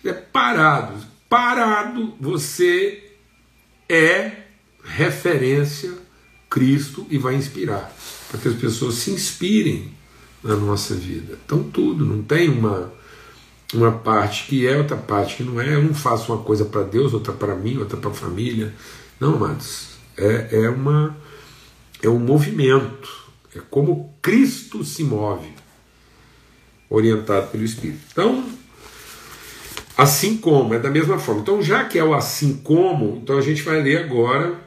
se 0.01 0.09
é 0.09 0.15
parado, 0.15 0.95
parado, 1.29 2.15
você 2.19 3.13
é 3.89 4.45
referência 4.83 5.93
Cristo 6.49 7.07
e 7.11 7.19
vai 7.19 7.35
inspirar, 7.35 7.93
para 8.31 8.41
que 8.41 8.49
as 8.49 8.55
pessoas 8.55 8.95
se 8.95 9.11
inspirem 9.11 9.93
na 10.43 10.57
nossa 10.57 10.95
vida. 10.95 11.39
Então, 11.45 11.63
tudo, 11.65 12.05
não 12.05 12.23
tem 12.23 12.49
uma, 12.49 12.93
uma 13.75 13.93
parte 13.93 14.47
que 14.47 14.67
é, 14.67 14.77
outra 14.77 14.97
parte 14.97 15.37
que 15.37 15.43
não 15.43 15.61
é. 15.61 15.75
Eu 15.75 15.83
não 15.83 15.95
faço 15.95 16.33
uma 16.33 16.43
coisa 16.43 16.65
para 16.65 16.83
Deus, 16.83 17.13
outra 17.13 17.33
para 17.33 17.55
mim, 17.55 17.77
outra 17.77 17.97
para 17.97 18.11
a 18.11 18.15
família. 18.15 18.75
Não, 19.21 19.35
amados. 19.35 19.89
É, 20.17 20.49
é, 20.63 20.71
uma, 20.71 21.17
é 22.03 22.09
um 22.09 22.19
movimento. 22.19 23.28
É 23.59 23.63
como 23.69 24.15
Cristo 24.23 24.85
se 24.85 25.03
move, 25.03 25.49
orientado 26.89 27.49
pelo 27.49 27.65
Espírito. 27.65 28.01
Então, 28.13 28.49
assim 29.97 30.37
como, 30.37 30.75
é 30.75 30.79
da 30.79 30.91
mesma 30.91 31.19
forma. 31.19 31.41
Então, 31.41 31.61
já 31.61 31.85
que 31.85 31.99
é 31.99 32.05
o 32.05 32.15
assim 32.15 32.61
como, 32.63 33.19
então 33.23 33.37
a 33.37 33.41
gente 33.41 33.63
vai 33.63 33.83
ler 33.83 34.05
agora 34.05 34.61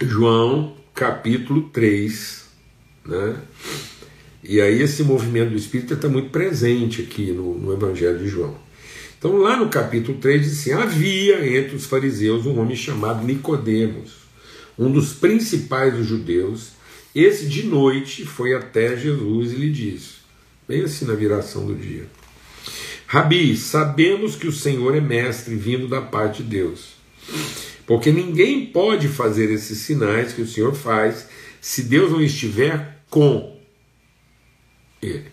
João 0.00 0.76
capítulo 0.92 1.70
3, 1.70 2.46
né? 3.06 3.36
E 4.42 4.60
aí 4.60 4.82
esse 4.82 5.04
movimento 5.04 5.50
do 5.50 5.56
Espírito 5.56 5.94
está 5.94 6.08
muito 6.08 6.30
presente 6.30 7.02
aqui 7.02 7.32
no, 7.32 7.56
no, 7.56 7.72
Evangelho 7.72 8.18
de 8.18 8.28
João. 8.28 8.56
Então 9.18 9.36
lá 9.36 9.56
no 9.56 9.68
capítulo 9.68 10.18
3 10.18 10.42
diz 10.42 10.60
assim, 10.60 10.72
havia 10.72 11.58
entre 11.58 11.76
os 11.76 11.86
fariseus 11.86 12.46
um 12.46 12.58
homem 12.58 12.76
chamado 12.76 13.24
Nicodemos, 13.24 14.12
um 14.78 14.90
dos 14.90 15.12
principais 15.12 15.94
dos 15.94 16.06
judeus, 16.06 16.77
esse 17.14 17.46
de 17.46 17.64
noite 17.64 18.24
foi 18.24 18.54
até 18.54 18.96
Jesus 18.96 19.52
e 19.52 19.56
lhe 19.56 19.70
disse, 19.70 20.16
bem 20.66 20.82
assim 20.82 21.04
na 21.04 21.14
viração 21.14 21.66
do 21.66 21.74
dia, 21.74 22.06
Rabi, 23.06 23.56
sabemos 23.56 24.36
que 24.36 24.46
o 24.46 24.52
Senhor 24.52 24.94
é 24.94 25.00
mestre 25.00 25.54
vindo 25.54 25.88
da 25.88 26.02
parte 26.02 26.42
de 26.42 26.50
Deus, 26.50 26.90
porque 27.86 28.12
ninguém 28.12 28.66
pode 28.66 29.08
fazer 29.08 29.50
esses 29.50 29.78
sinais 29.78 30.34
que 30.34 30.42
o 30.42 30.46
Senhor 30.46 30.74
faz 30.74 31.26
se 31.60 31.84
Deus 31.84 32.12
não 32.12 32.20
estiver 32.20 33.02
com 33.08 33.58
ele. 35.00 35.26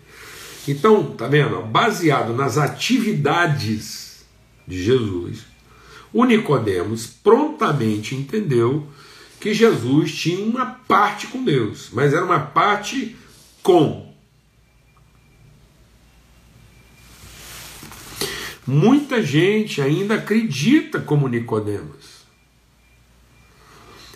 Então, 0.67 1.11
tá 1.11 1.27
vendo? 1.27 1.61
Baseado 1.63 2.33
nas 2.33 2.57
atividades 2.57 4.25
de 4.67 4.81
Jesus, 4.81 5.39
o 6.13 6.23
Nicodemos 6.23 7.05
prontamente 7.05 8.15
entendeu 8.15 8.87
que 9.45 9.53
Jesus 9.53 10.15
tinha 10.15 10.43
uma 10.43 10.65
parte 10.65 11.27
com 11.27 11.43
Deus, 11.43 11.91
mas 11.93 12.15
era 12.15 12.25
uma 12.25 12.39
parte 12.39 13.15
com. 13.61 14.11
Muita 18.65 19.21
gente 19.21 19.83
ainda 19.83 20.15
acredita 20.15 20.99
como 20.99 21.27
Nicodemos 21.27 22.25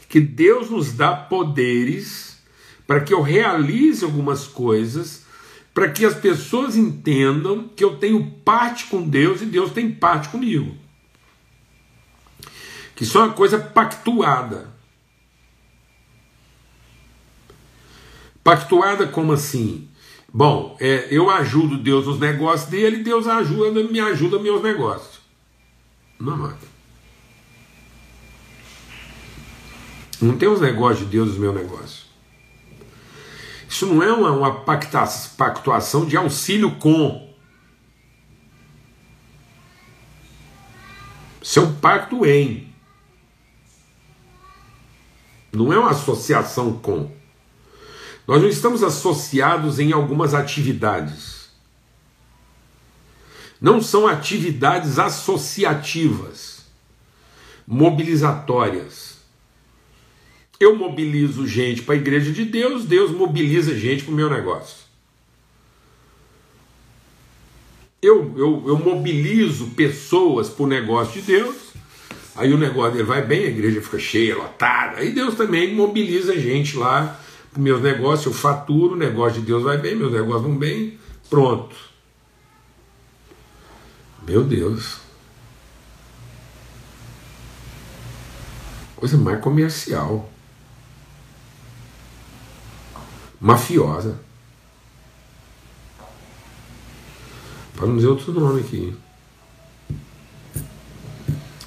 que 0.07 0.19
Deus 0.19 0.71
nos 0.71 0.93
dá 0.93 1.15
poderes 1.15 2.39
para 2.87 2.99
que 2.99 3.13
eu 3.13 3.21
realize 3.21 4.03
algumas 4.03 4.47
coisas, 4.47 5.27
para 5.75 5.91
que 5.91 6.03
as 6.03 6.15
pessoas 6.15 6.75
entendam 6.75 7.69
que 7.75 7.83
eu 7.83 7.97
tenho 7.97 8.31
parte 8.43 8.87
com 8.87 9.07
Deus 9.07 9.43
e 9.43 9.45
Deus 9.45 9.71
tem 9.71 9.91
parte 9.91 10.29
comigo. 10.29 10.75
Que 12.95 13.03
isso 13.03 13.19
é 13.19 13.21
uma 13.21 13.33
coisa 13.33 13.59
pactuada. 13.59 14.78
Pactuada 18.49 19.05
como 19.05 19.31
assim? 19.31 19.87
Bom, 20.33 20.75
é, 20.79 21.07
eu 21.11 21.29
ajudo 21.29 21.77
Deus 21.77 22.07
nos 22.07 22.19
negócios 22.19 22.67
dele, 22.67 23.03
Deus 23.03 23.27
ajuda, 23.27 23.83
me 23.83 23.99
ajuda 23.99 24.39
meus 24.39 24.63
negócios. 24.63 25.19
Não, 26.19 26.35
não. 26.35 26.57
Tem 30.35 30.49
os 30.49 30.59
negócios 30.59 31.01
de 31.01 31.11
Deus 31.11 31.27
nos 31.27 31.37
meus 31.37 31.53
negócios. 31.53 32.07
Isso 33.69 33.85
não 33.85 34.01
é 34.01 34.11
uma, 34.11 34.31
uma 34.31 34.61
pactuação 34.61 36.07
de 36.07 36.17
auxílio 36.17 36.71
com. 36.77 37.31
Isso 41.39 41.59
é 41.59 41.61
um 41.61 41.75
pacto 41.75 42.25
em. 42.25 42.73
Não 45.53 45.71
é 45.71 45.77
uma 45.77 45.91
associação 45.91 46.73
com. 46.79 47.18
Nós 48.29 48.43
não 48.43 48.47
estamos 48.47 48.83
associados 48.83 49.79
em 49.79 49.91
algumas 49.91 50.35
atividades. 50.35 51.49
Não 53.59 53.81
são 53.81 54.07
atividades 54.07 54.99
associativas, 54.99 56.63
mobilizatórias. 57.65 59.17
Eu 60.59 60.75
mobilizo 60.75 61.47
gente 61.47 61.81
para 61.81 61.95
a 61.95 61.97
igreja 61.97 62.31
de 62.31 62.45
Deus, 62.45 62.85
Deus 62.85 63.09
mobiliza 63.09 63.75
gente 63.75 64.03
para 64.03 64.13
o 64.13 64.15
meu 64.15 64.29
negócio. 64.29 64.77
Eu, 67.99 68.31
eu, 68.37 68.63
eu 68.67 68.77
mobilizo 68.77 69.71
pessoas 69.71 70.49
para 70.49 70.65
o 70.65 70.67
negócio 70.67 71.19
de 71.19 71.25
Deus, 71.25 71.55
aí 72.35 72.53
o 72.53 72.59
negócio 72.59 72.91
dele 72.91 73.05
vai 73.05 73.25
bem, 73.25 73.45
a 73.45 73.49
igreja 73.49 73.81
fica 73.81 73.97
cheia, 73.97 74.37
lotada, 74.37 74.99
aí 74.99 75.13
Deus 75.13 75.33
também 75.33 75.73
mobiliza 75.73 76.39
gente 76.39 76.77
lá 76.77 77.19
meus 77.57 77.81
negócios, 77.81 78.25
eu 78.25 78.33
faturo, 78.33 78.93
o 78.93 78.97
negócio 78.97 79.39
de 79.39 79.47
Deus 79.47 79.63
vai 79.63 79.77
bem, 79.77 79.95
meus 79.95 80.11
negócios 80.11 80.43
vão 80.43 80.57
bem, 80.57 80.99
pronto. 81.29 81.75
Meu 84.23 84.43
Deus. 84.43 84.99
Coisa 88.95 89.17
mais 89.17 89.41
comercial. 89.41 90.29
Mafiosa. 93.39 94.19
Para 97.75 97.87
não 97.87 97.95
dizer 97.95 98.07
outro 98.07 98.33
nome 98.33 98.59
aqui. 98.59 98.95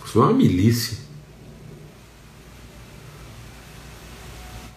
Isso 0.04 0.18
é 0.20 0.22
uma 0.22 0.32
milícia. 0.34 0.98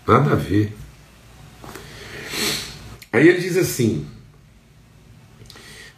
Nada 0.08 0.32
a 0.32 0.36
ver. 0.36 0.85
Aí 3.15 3.30
ele 3.30 3.39
diz 3.39 3.56
assim: 3.56 4.06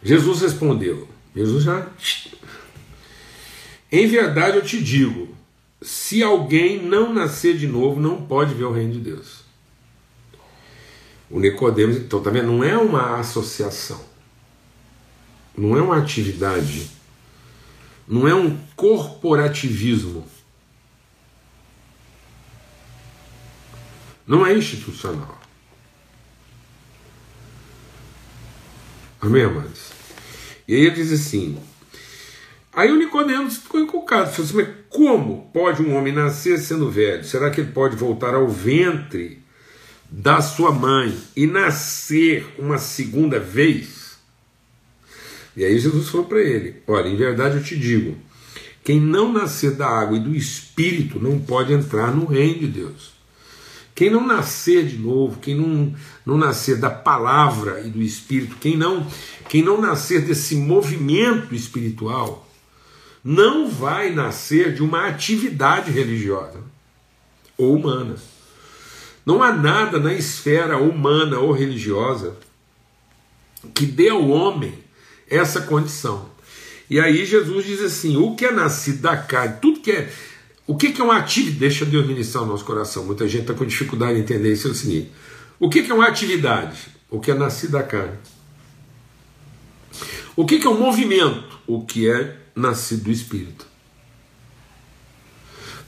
Jesus 0.00 0.40
respondeu, 0.40 1.08
Jesus 1.34 1.64
já. 1.64 1.88
Em 3.90 4.06
verdade 4.06 4.56
eu 4.56 4.64
te 4.64 4.80
digo: 4.80 5.34
se 5.82 6.22
alguém 6.22 6.80
não 6.80 7.12
nascer 7.12 7.58
de 7.58 7.66
novo, 7.66 8.00
não 8.00 8.24
pode 8.24 8.54
ver 8.54 8.62
o 8.62 8.72
reino 8.72 8.92
de 8.92 9.00
Deus. 9.00 9.40
O 11.28 11.40
Nicodemos, 11.40 11.96
então, 11.96 12.22
tá 12.22 12.30
vendo? 12.30 12.52
Não 12.52 12.62
é 12.62 12.78
uma 12.78 13.18
associação, 13.18 14.00
não 15.56 15.76
é 15.76 15.82
uma 15.82 15.98
atividade, 15.98 16.88
não 18.06 18.28
é 18.28 18.34
um 18.34 18.56
corporativismo, 18.76 20.24
não 24.24 24.46
é 24.46 24.56
institucional. 24.56 25.47
Amém, 29.20 29.42
amados? 29.42 29.90
E 30.66 30.74
aí 30.74 30.80
ele 30.82 30.90
diz 30.90 31.12
assim. 31.12 31.58
Aí 32.72 32.92
o 32.92 32.96
Nicodemos 32.96 33.56
ficou 33.56 33.80
encucado. 33.80 34.30
Falou 34.30 34.46
assim, 34.46 34.56
mas 34.56 34.68
como 34.88 35.50
pode 35.52 35.82
um 35.82 35.96
homem 35.96 36.12
nascer 36.12 36.58
sendo 36.58 36.90
velho? 36.90 37.24
Será 37.24 37.50
que 37.50 37.60
ele 37.60 37.72
pode 37.72 37.96
voltar 37.96 38.34
ao 38.34 38.48
ventre 38.48 39.42
da 40.08 40.40
sua 40.40 40.70
mãe 40.70 41.16
e 41.36 41.46
nascer 41.46 42.46
uma 42.58 42.78
segunda 42.78 43.40
vez? 43.40 44.16
E 45.56 45.64
aí 45.64 45.76
Jesus 45.76 46.08
falou 46.08 46.26
para 46.26 46.40
ele: 46.40 46.76
Olha, 46.86 47.08
em 47.08 47.16
verdade 47.16 47.56
eu 47.56 47.64
te 47.64 47.76
digo, 47.76 48.16
quem 48.84 49.00
não 49.00 49.32
nascer 49.32 49.72
da 49.72 49.88
água 49.88 50.16
e 50.16 50.20
do 50.20 50.34
espírito 50.34 51.18
não 51.18 51.40
pode 51.40 51.72
entrar 51.72 52.14
no 52.14 52.26
reino 52.26 52.60
de 52.60 52.68
Deus. 52.68 53.17
Quem 53.98 54.10
não 54.10 54.24
nascer 54.24 54.86
de 54.86 54.96
novo, 54.96 55.40
quem 55.40 55.56
não, 55.56 55.92
não 56.24 56.38
nascer 56.38 56.76
da 56.76 56.88
palavra 56.88 57.80
e 57.80 57.90
do 57.90 58.00
espírito, 58.00 58.54
quem 58.60 58.76
não, 58.76 59.04
quem 59.48 59.60
não 59.60 59.80
nascer 59.80 60.20
desse 60.24 60.54
movimento 60.54 61.52
espiritual, 61.52 62.48
não 63.24 63.68
vai 63.68 64.12
nascer 64.12 64.72
de 64.72 64.84
uma 64.84 65.08
atividade 65.08 65.90
religiosa 65.90 66.60
ou 67.56 67.74
humana. 67.74 68.14
Não 69.26 69.42
há 69.42 69.52
nada 69.52 69.98
na 69.98 70.14
esfera 70.14 70.78
humana 70.78 71.40
ou 71.40 71.50
religiosa 71.50 72.36
que 73.74 73.84
dê 73.84 74.10
ao 74.10 74.28
homem 74.28 74.74
essa 75.28 75.62
condição. 75.62 76.30
E 76.88 77.00
aí 77.00 77.26
Jesus 77.26 77.66
diz 77.66 77.80
assim: 77.80 78.16
o 78.16 78.36
que 78.36 78.44
é 78.44 78.52
nascido 78.52 79.02
da 79.02 79.16
carne, 79.16 79.56
tudo 79.60 79.80
que 79.80 79.90
é 79.90 80.08
o 80.68 80.76
que 80.76 81.00
é 81.00 81.02
uma 81.02 81.16
atividade? 81.16 81.58
Deixa 81.58 81.86
Deus 81.86 82.06
ministrar 82.06 82.44
o 82.44 82.46
nosso 82.46 82.62
coração. 82.62 83.02
Muita 83.06 83.26
gente 83.26 83.40
está 83.40 83.54
com 83.54 83.64
dificuldade 83.64 84.18
em 84.18 84.20
entender 84.20 84.52
isso. 84.52 84.68
É 84.68 84.70
o 84.70 84.74
seguinte: 84.74 85.10
o 85.58 85.70
que 85.70 85.80
é 85.80 85.94
uma 85.94 86.06
atividade? 86.06 86.78
O 87.10 87.18
que 87.18 87.30
é 87.30 87.34
nascido 87.34 87.72
da 87.72 87.82
carne. 87.82 88.18
O 90.36 90.44
que 90.44 90.56
é 90.56 90.68
um 90.68 90.78
movimento? 90.78 91.58
O 91.66 91.86
que 91.86 92.10
é 92.10 92.36
nascido 92.54 93.04
do 93.04 93.10
Espírito. 93.10 93.66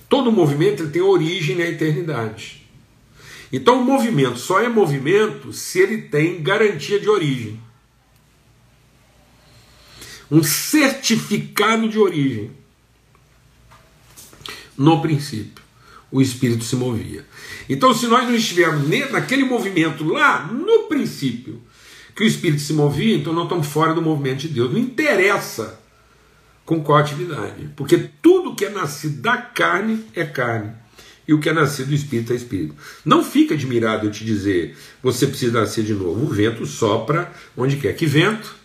Todo 0.09 0.33
movimento 0.33 0.83
ele 0.83 0.91
tem 0.91 1.03
origem 1.03 1.57
na 1.57 1.67
eternidade. 1.67 2.67
Então 3.53 3.83
o 3.83 3.85
movimento 3.85 4.39
só 4.39 4.61
é 4.61 4.69
movimento 4.69 5.53
se 5.53 5.79
ele 5.79 6.03
tem 6.03 6.43
garantia 6.43 6.99
de 6.99 7.09
origem. 7.09 7.61
Um 10.31 10.43
certificado 10.43 11.87
de 11.87 11.99
origem. 11.99 12.60
No 14.77 15.01
princípio, 15.03 15.63
o 16.11 16.21
Espírito 16.21 16.65
se 16.65 16.77
movia. 16.77 17.25
Então, 17.69 17.95
se 17.95 18.07
nós 18.07 18.25
não 18.25 18.35
estivermos 18.35 18.89
naquele 19.11 19.45
movimento 19.45 20.05
lá, 20.05 20.47
no 20.47 20.85
princípio, 20.85 21.61
que 22.15 22.25
o 22.25 22.27
Espírito 22.27 22.63
se 22.63 22.73
movia, 22.73 23.17
então 23.17 23.33
nós 23.33 23.45
estamos 23.45 23.67
fora 23.67 23.95
do 23.95 24.03
movimento 24.03 24.41
de 24.41 24.49
Deus. 24.49 24.73
Não 24.73 24.79
interessa 24.79 25.79
com 26.65 26.83
qual 26.83 26.99
atividade, 26.99 27.71
porque 27.77 28.11
tudo 28.21 28.55
que 28.55 28.65
é 28.65 28.71
nascido 28.71 29.21
da 29.21 29.37
carne 29.37 30.05
é 30.15 30.25
carne 30.25 30.73
e 31.31 31.33
o 31.33 31.39
que 31.39 31.49
é 31.49 31.53
nascido 31.53 31.91
do 31.91 31.95
Espírito 31.95 32.33
é 32.33 32.37
Espírito. 32.37 32.75
Não 33.05 33.23
fica 33.23 33.55
admirado 33.55 34.05
eu 34.05 34.11
te 34.11 34.25
dizer, 34.25 34.77
você 35.01 35.29
precisa 35.29 35.61
nascer 35.61 35.85
de 35.85 35.95
novo. 35.95 36.25
O 36.25 36.29
vento 36.29 36.67
sopra 36.67 37.33
onde 37.57 37.77
quer. 37.77 37.95
Que 37.95 38.05
vento? 38.05 38.57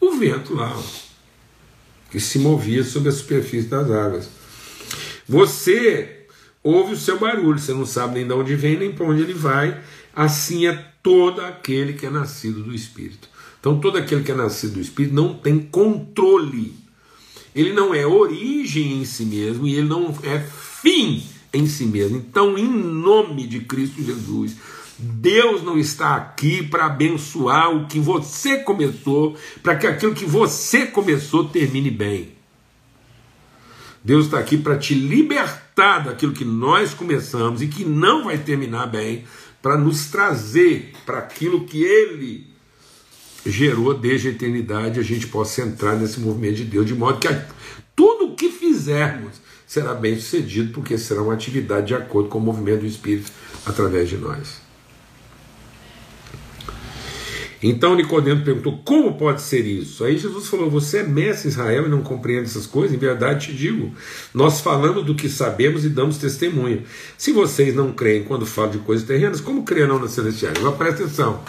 O 0.00 0.16
vento 0.16 0.54
lá, 0.54 0.76
que 2.10 2.18
se 2.18 2.40
movia 2.40 2.82
sobre 2.82 3.10
a 3.10 3.12
superfície 3.12 3.68
das 3.68 3.88
águas. 3.92 4.28
Você 5.28 6.26
ouve 6.62 6.94
o 6.94 6.96
seu 6.96 7.18
barulho, 7.18 7.58
você 7.58 7.72
não 7.72 7.86
sabe 7.86 8.14
nem 8.14 8.26
de 8.26 8.32
onde 8.32 8.56
vem, 8.56 8.78
nem 8.78 8.92
para 8.92 9.06
onde 9.06 9.22
ele 9.22 9.34
vai. 9.34 9.80
Assim 10.14 10.66
é 10.66 10.84
todo 11.02 11.40
aquele 11.40 11.92
que 11.92 12.06
é 12.06 12.10
nascido 12.10 12.62
do 12.62 12.74
Espírito. 12.74 13.28
Então, 13.60 13.80
todo 13.80 13.96
aquele 13.96 14.22
que 14.22 14.30
é 14.30 14.34
nascido 14.34 14.74
do 14.74 14.80
Espírito 14.80 15.14
não 15.14 15.34
tem 15.34 15.58
controle. 15.58 16.74
Ele 17.54 17.72
não 17.72 17.94
é 17.94 18.06
origem 18.06 19.00
em 19.00 19.04
si 19.04 19.24
mesmo 19.24 19.66
e 19.66 19.74
ele 19.74 19.88
não 19.88 20.14
é 20.22 20.38
fim 20.40 21.22
em 21.52 21.66
si 21.66 21.86
mesmo. 21.86 22.18
Então, 22.18 22.58
em 22.58 22.68
nome 22.68 23.46
de 23.46 23.60
Cristo 23.60 24.02
Jesus, 24.02 24.56
Deus 24.98 25.62
não 25.62 25.78
está 25.78 26.14
aqui 26.16 26.62
para 26.62 26.86
abençoar 26.86 27.74
o 27.74 27.86
que 27.86 27.98
você 27.98 28.58
começou, 28.58 29.36
para 29.62 29.76
que 29.76 29.86
aquilo 29.86 30.14
que 30.14 30.26
você 30.26 30.86
começou 30.86 31.44
termine 31.44 31.90
bem. 31.90 32.33
Deus 34.04 34.26
está 34.26 34.38
aqui 34.38 34.58
para 34.58 34.76
te 34.76 34.94
libertar 34.94 36.04
daquilo 36.04 36.34
que 36.34 36.44
nós 36.44 36.92
começamos 36.92 37.62
e 37.62 37.68
que 37.68 37.86
não 37.86 38.24
vai 38.24 38.36
terminar 38.36 38.86
bem, 38.86 39.24
para 39.62 39.78
nos 39.78 40.06
trazer 40.10 40.92
para 41.06 41.18
aquilo 41.18 41.64
que 41.64 41.82
Ele 41.82 42.46
gerou 43.46 43.94
desde 43.94 44.28
a 44.28 44.30
eternidade, 44.30 45.00
a 45.00 45.02
gente 45.02 45.26
possa 45.26 45.62
entrar 45.62 45.96
nesse 45.96 46.20
movimento 46.20 46.56
de 46.56 46.64
Deus, 46.64 46.84
de 46.84 46.94
modo 46.94 47.18
que 47.18 47.28
tudo 47.96 48.26
o 48.26 48.36
que 48.36 48.50
fizermos 48.50 49.40
será 49.66 49.94
bem 49.94 50.16
sucedido, 50.16 50.72
porque 50.72 50.98
será 50.98 51.22
uma 51.22 51.32
atividade 51.32 51.86
de 51.88 51.94
acordo 51.94 52.28
com 52.28 52.38
o 52.38 52.42
movimento 52.42 52.80
do 52.80 52.86
Espírito 52.86 53.32
através 53.64 54.10
de 54.10 54.18
nós. 54.18 54.63
Então 57.66 57.94
Nicodemo 57.94 58.44
perguntou: 58.44 58.78
como 58.84 59.14
pode 59.14 59.40
ser 59.40 59.64
isso? 59.64 60.04
Aí 60.04 60.18
Jesus 60.18 60.48
falou: 60.48 60.68
Você 60.68 60.98
é 60.98 61.02
mestre 61.02 61.48
Israel 61.48 61.86
e 61.86 61.88
não 61.88 62.02
compreende 62.02 62.44
essas 62.44 62.66
coisas? 62.66 62.94
Em 62.94 62.98
verdade 62.98 63.46
te 63.46 63.54
digo, 63.54 63.90
nós 64.34 64.60
falamos 64.60 65.02
do 65.02 65.14
que 65.14 65.30
sabemos 65.30 65.82
e 65.82 65.88
damos 65.88 66.18
testemunho. 66.18 66.82
Se 67.16 67.32
vocês 67.32 67.74
não 67.74 67.90
creem 67.90 68.24
quando 68.24 68.44
falo 68.44 68.72
de 68.72 68.78
coisas 68.80 69.06
terrenas, 69.06 69.40
como 69.40 69.64
crerão 69.64 69.98
nas 69.98 70.10
celestiais? 70.10 70.58
Agora 70.58 70.76
presta 70.76 71.04
atenção. 71.04 71.40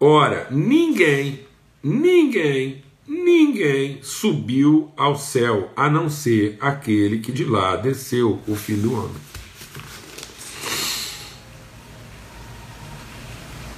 Ora, 0.00 0.48
ninguém, 0.50 1.40
ninguém 1.82 2.82
Ninguém 3.08 4.00
subiu 4.02 4.90
ao 4.96 5.16
céu 5.16 5.70
a 5.76 5.88
não 5.88 6.10
ser 6.10 6.58
aquele 6.60 7.20
que 7.20 7.30
de 7.30 7.44
lá 7.44 7.76
desceu, 7.76 8.40
o 8.48 8.56
Filho 8.56 8.82
do 8.82 8.94
Homem. 8.94 9.16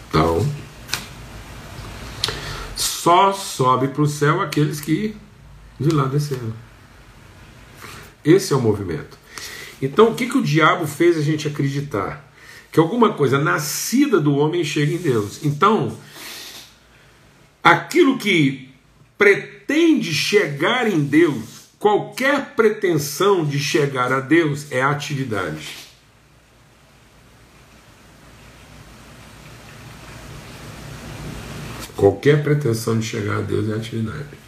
Então, 0.09 0.47
só 3.09 3.33
sobe 3.33 3.89
para 3.89 4.03
o 4.03 4.07
céu 4.07 4.43
aqueles 4.43 4.83
que 4.83 5.17
de 5.81 5.89
lá 5.89 6.05
desceram. 6.05 6.53
Esse 8.23 8.53
é 8.53 8.57
o 8.57 8.61
movimento. 8.61 9.17
Então, 9.81 10.11
o 10.11 10.15
que, 10.15 10.27
que 10.27 10.37
o 10.37 10.43
diabo 10.43 10.87
fez 10.87 11.17
a 11.17 11.23
gente 11.23 11.49
acreditar? 11.49 12.31
Que 12.71 12.79
alguma 12.79 13.15
coisa 13.15 13.39
nascida 13.39 14.21
do 14.21 14.37
homem 14.37 14.63
chega 14.63 14.93
em 14.93 14.99
Deus. 14.99 15.43
Então, 15.43 15.97
aquilo 17.65 18.19
que 18.19 18.69
pretende 19.17 20.13
chegar 20.13 20.87
em 20.87 21.03
Deus, 21.03 21.71
qualquer 21.79 22.55
pretensão 22.55 23.43
de 23.43 23.59
chegar 23.59 24.13
a 24.13 24.21
Deus 24.21 24.71
é 24.71 24.83
atividade. 24.83 25.88
Qualquer 31.99 32.45
pretensão 32.45 32.97
de 32.97 33.05
chegar 33.05 33.39
a 33.39 33.41
Deus 33.41 33.69
é 33.69 33.75
atividade. 33.75 34.39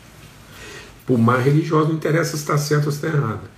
Por 1.05 1.19
mais 1.19 1.45
religioso, 1.45 1.89
não 1.89 1.97
interessa 1.97 2.37
se 2.37 2.37
está 2.37 2.57
certo 2.57 2.87
ou 2.87 2.93
se 2.93 3.05
está 3.05 3.09
errado. 3.09 3.51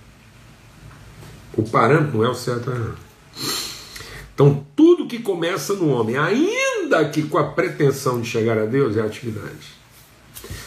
O 1.55 1.61
parâmetro 1.61 2.17
não 2.17 2.25
é 2.25 2.29
o 2.29 2.33
certo 2.33 2.71
ou 2.71 2.75
errado. 2.75 2.97
Então, 4.33 4.65
tudo 4.75 5.05
que 5.05 5.19
começa 5.19 5.75
no 5.75 5.89
homem, 5.89 6.17
ainda 6.17 7.07
que 7.07 7.21
com 7.21 7.37
a 7.37 7.51
pretensão 7.51 8.19
de 8.19 8.27
chegar 8.27 8.57
a 8.57 8.65
Deus, 8.65 8.97
é 8.97 9.01
atividade. 9.01 9.67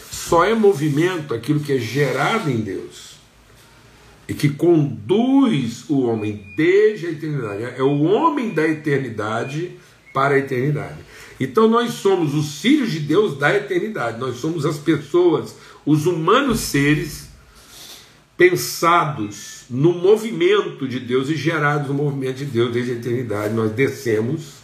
Só 0.09 0.45
é 0.45 0.55
movimento 0.55 1.33
aquilo 1.33 1.59
que 1.59 1.73
é 1.73 1.77
gerado 1.77 2.49
em 2.49 2.61
Deus 2.61 3.17
e 4.25 4.33
que 4.33 4.47
conduz 4.47 5.83
o 5.89 6.03
homem 6.03 6.53
desde 6.55 7.07
a 7.07 7.11
eternidade. 7.11 7.63
É 7.77 7.83
o 7.83 8.03
homem 8.03 8.53
da 8.53 8.65
eternidade 8.65 9.77
para 10.13 10.35
a 10.35 10.39
eternidade. 10.39 10.95
Então 11.39 11.67
nós 11.67 11.93
somos 11.93 12.33
os 12.33 12.59
filhos 12.59 12.91
de 12.91 12.99
Deus 12.99 13.37
da 13.37 13.55
eternidade. 13.55 14.19
Nós 14.19 14.37
somos 14.37 14.65
as 14.65 14.77
pessoas, 14.77 15.55
os 15.85 16.05
humanos 16.05 16.59
seres 16.59 17.27
pensados 18.35 19.65
no 19.69 19.93
movimento 19.93 20.87
de 20.87 20.99
Deus 20.99 21.29
e 21.29 21.35
gerados 21.35 21.87
no 21.87 21.93
movimento 21.93 22.37
de 22.37 22.45
Deus 22.45 22.71
desde 22.71 22.91
a 22.91 22.95
eternidade. 22.95 23.53
Nós 23.53 23.71
descemos 23.71 24.57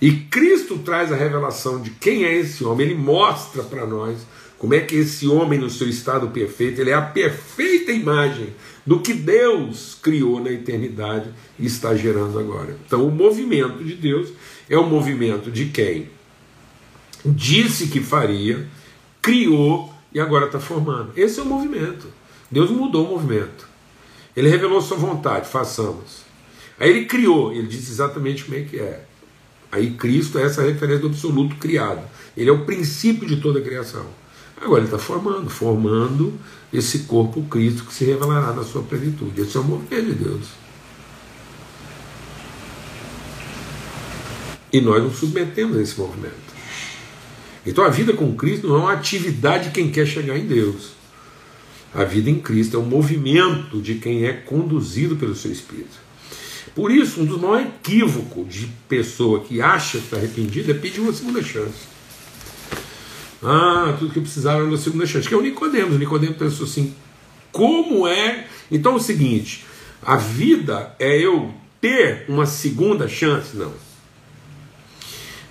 e 0.00 0.12
Cristo 0.12 0.78
traz 0.78 1.12
a 1.12 1.16
revelação 1.16 1.80
de 1.80 1.90
quem 1.90 2.24
é 2.24 2.34
esse 2.34 2.64
homem. 2.64 2.88
Ele 2.88 2.94
mostra 2.94 3.62
para 3.62 3.86
nós 3.86 4.18
como 4.58 4.74
é 4.74 4.80
que 4.80 4.96
esse 4.96 5.26
homem, 5.26 5.58
no 5.58 5.70
seu 5.70 5.88
estado 5.88 6.28
perfeito, 6.28 6.80
ele 6.80 6.90
é 6.90 6.94
a 6.94 7.02
perfeita 7.02 7.92
imagem 7.92 8.54
do 8.86 9.00
que 9.00 9.14
Deus 9.14 9.96
criou 10.02 10.40
na 10.40 10.50
eternidade 10.50 11.30
e 11.58 11.66
está 11.66 11.94
gerando 11.94 12.38
agora. 12.38 12.76
Então, 12.86 13.06
o 13.06 13.10
movimento 13.10 13.82
de 13.82 13.94
Deus 13.94 14.30
é 14.68 14.76
o 14.76 14.86
movimento 14.86 15.50
de 15.50 15.66
quem 15.66 16.10
disse 17.24 17.86
que 17.86 18.00
faria, 18.00 18.66
criou 19.22 19.92
e 20.12 20.20
agora 20.20 20.46
está 20.46 20.60
formando. 20.60 21.12
Esse 21.16 21.40
é 21.40 21.42
o 21.42 21.46
movimento. 21.46 22.06
Deus 22.50 22.70
mudou 22.70 23.06
o 23.06 23.10
movimento. 23.10 23.66
Ele 24.36 24.48
revelou 24.48 24.80
sua 24.82 24.96
vontade, 24.96 25.48
façamos. 25.48 26.24
Aí 26.78 26.90
ele 26.90 27.06
criou, 27.06 27.52
ele 27.52 27.66
disse 27.66 27.90
exatamente 27.90 28.44
como 28.44 28.56
é 28.56 28.62
que 28.62 28.78
é. 28.78 29.04
Aí 29.72 29.92
Cristo 29.92 30.38
é 30.38 30.42
essa 30.42 30.62
referência 30.62 31.00
do 31.00 31.08
absoluto 31.08 31.56
criado. 31.56 32.04
Ele 32.36 32.50
é 32.50 32.52
o 32.52 32.64
princípio 32.64 33.26
de 33.26 33.36
toda 33.36 33.60
a 33.60 33.62
criação. 33.62 34.06
Agora 34.60 34.80
ele 34.80 34.86
está 34.86 34.98
formando, 34.98 35.50
formando 35.50 36.32
esse 36.72 37.00
corpo 37.00 37.42
Cristo 37.42 37.84
que 37.84 37.94
se 37.94 38.04
revelará 38.04 38.52
na 38.52 38.64
sua 38.64 38.82
plenitude. 38.82 39.40
Esse 39.40 39.56
é 39.56 39.60
o 39.60 39.64
movimento 39.64 40.06
de 40.06 40.14
Deus. 40.14 40.46
E 44.72 44.80
nós 44.80 45.02
nos 45.02 45.16
submetemos 45.16 45.76
a 45.76 45.82
esse 45.82 45.98
movimento. 45.98 46.34
Então 47.66 47.84
a 47.84 47.88
vida 47.88 48.12
com 48.12 48.34
Cristo 48.34 48.68
não 48.68 48.76
é 48.76 48.78
uma 48.80 48.92
atividade 48.92 49.66
de 49.66 49.70
quem 49.70 49.90
quer 49.90 50.06
chegar 50.06 50.36
em 50.36 50.46
Deus. 50.46 50.92
A 51.94 52.04
vida 52.04 52.28
em 52.28 52.40
Cristo 52.40 52.76
é 52.76 52.80
um 52.80 52.84
movimento 52.84 53.80
de 53.80 53.94
quem 53.94 54.26
é 54.26 54.32
conduzido 54.32 55.14
pelo 55.14 55.34
seu 55.34 55.52
Espírito. 55.52 56.04
Por 56.74 56.90
isso, 56.90 57.20
um 57.20 57.24
dos 57.24 57.40
maiores 57.40 57.68
equívocos 57.68 58.52
de 58.52 58.66
pessoa 58.88 59.40
que 59.40 59.60
acha 59.60 59.98
que 59.98 60.04
está 60.04 60.16
arrependida 60.16 60.72
é 60.72 60.74
pedir 60.74 61.00
uma 61.00 61.12
segunda 61.12 61.40
chance. 61.40 61.93
Ah, 63.44 63.94
tudo 63.98 64.12
que 64.12 64.20
precisava 64.20 64.58
era 64.58 64.66
uma 64.66 64.78
segunda 64.78 65.06
chance. 65.06 65.28
Que 65.28 65.34
é 65.34 65.36
o 65.36 65.42
Nicodemos. 65.42 65.94
O 65.94 65.98
Nicodemos 65.98 66.36
pensou 66.36 66.66
assim: 66.66 66.94
como 67.52 68.08
é? 68.08 68.46
Então 68.70 68.92
é 68.92 68.96
o 68.96 69.00
seguinte: 69.00 69.64
a 70.02 70.16
vida 70.16 70.94
é 70.98 71.18
eu 71.18 71.52
ter 71.80 72.24
uma 72.28 72.46
segunda 72.46 73.06
chance? 73.06 73.56
Não. 73.56 73.72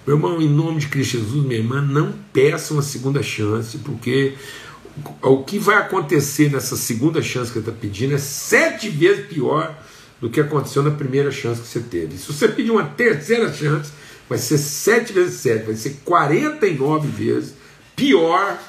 Meu 0.05 0.17
irmão, 0.17 0.41
em 0.41 0.49
nome 0.49 0.79
de 0.79 0.87
Cristo 0.87 1.17
Jesus, 1.17 1.45
minha 1.45 1.59
irmã, 1.59 1.81
não 1.81 2.13
peça 2.33 2.73
uma 2.73 2.81
segunda 2.81 3.23
chance, 3.23 3.77
porque 3.77 4.33
o 5.21 5.43
que 5.43 5.57
vai 5.57 5.77
acontecer 5.77 6.51
nessa 6.51 6.75
segunda 6.75 7.21
chance 7.21 7.51
que 7.51 7.53
você 7.53 7.69
está 7.69 7.71
pedindo 7.71 8.13
é 8.13 8.17
sete 8.17 8.89
vezes 8.89 9.27
pior 9.27 9.73
do 10.19 10.29
que 10.29 10.41
aconteceu 10.41 10.83
na 10.83 10.91
primeira 10.91 11.31
chance 11.31 11.61
que 11.61 11.67
você 11.67 11.79
teve. 11.79 12.17
Se 12.17 12.31
você 12.33 12.49
pedir 12.49 12.71
uma 12.71 12.83
terceira 12.83 13.51
chance, 13.53 13.91
vai 14.27 14.37
ser 14.37 14.57
sete 14.57 15.13
vezes 15.13 15.39
sete, 15.39 15.65
vai 15.65 15.75
ser 15.75 16.01
49 16.03 17.07
vezes 17.07 17.53
pior 17.95 18.59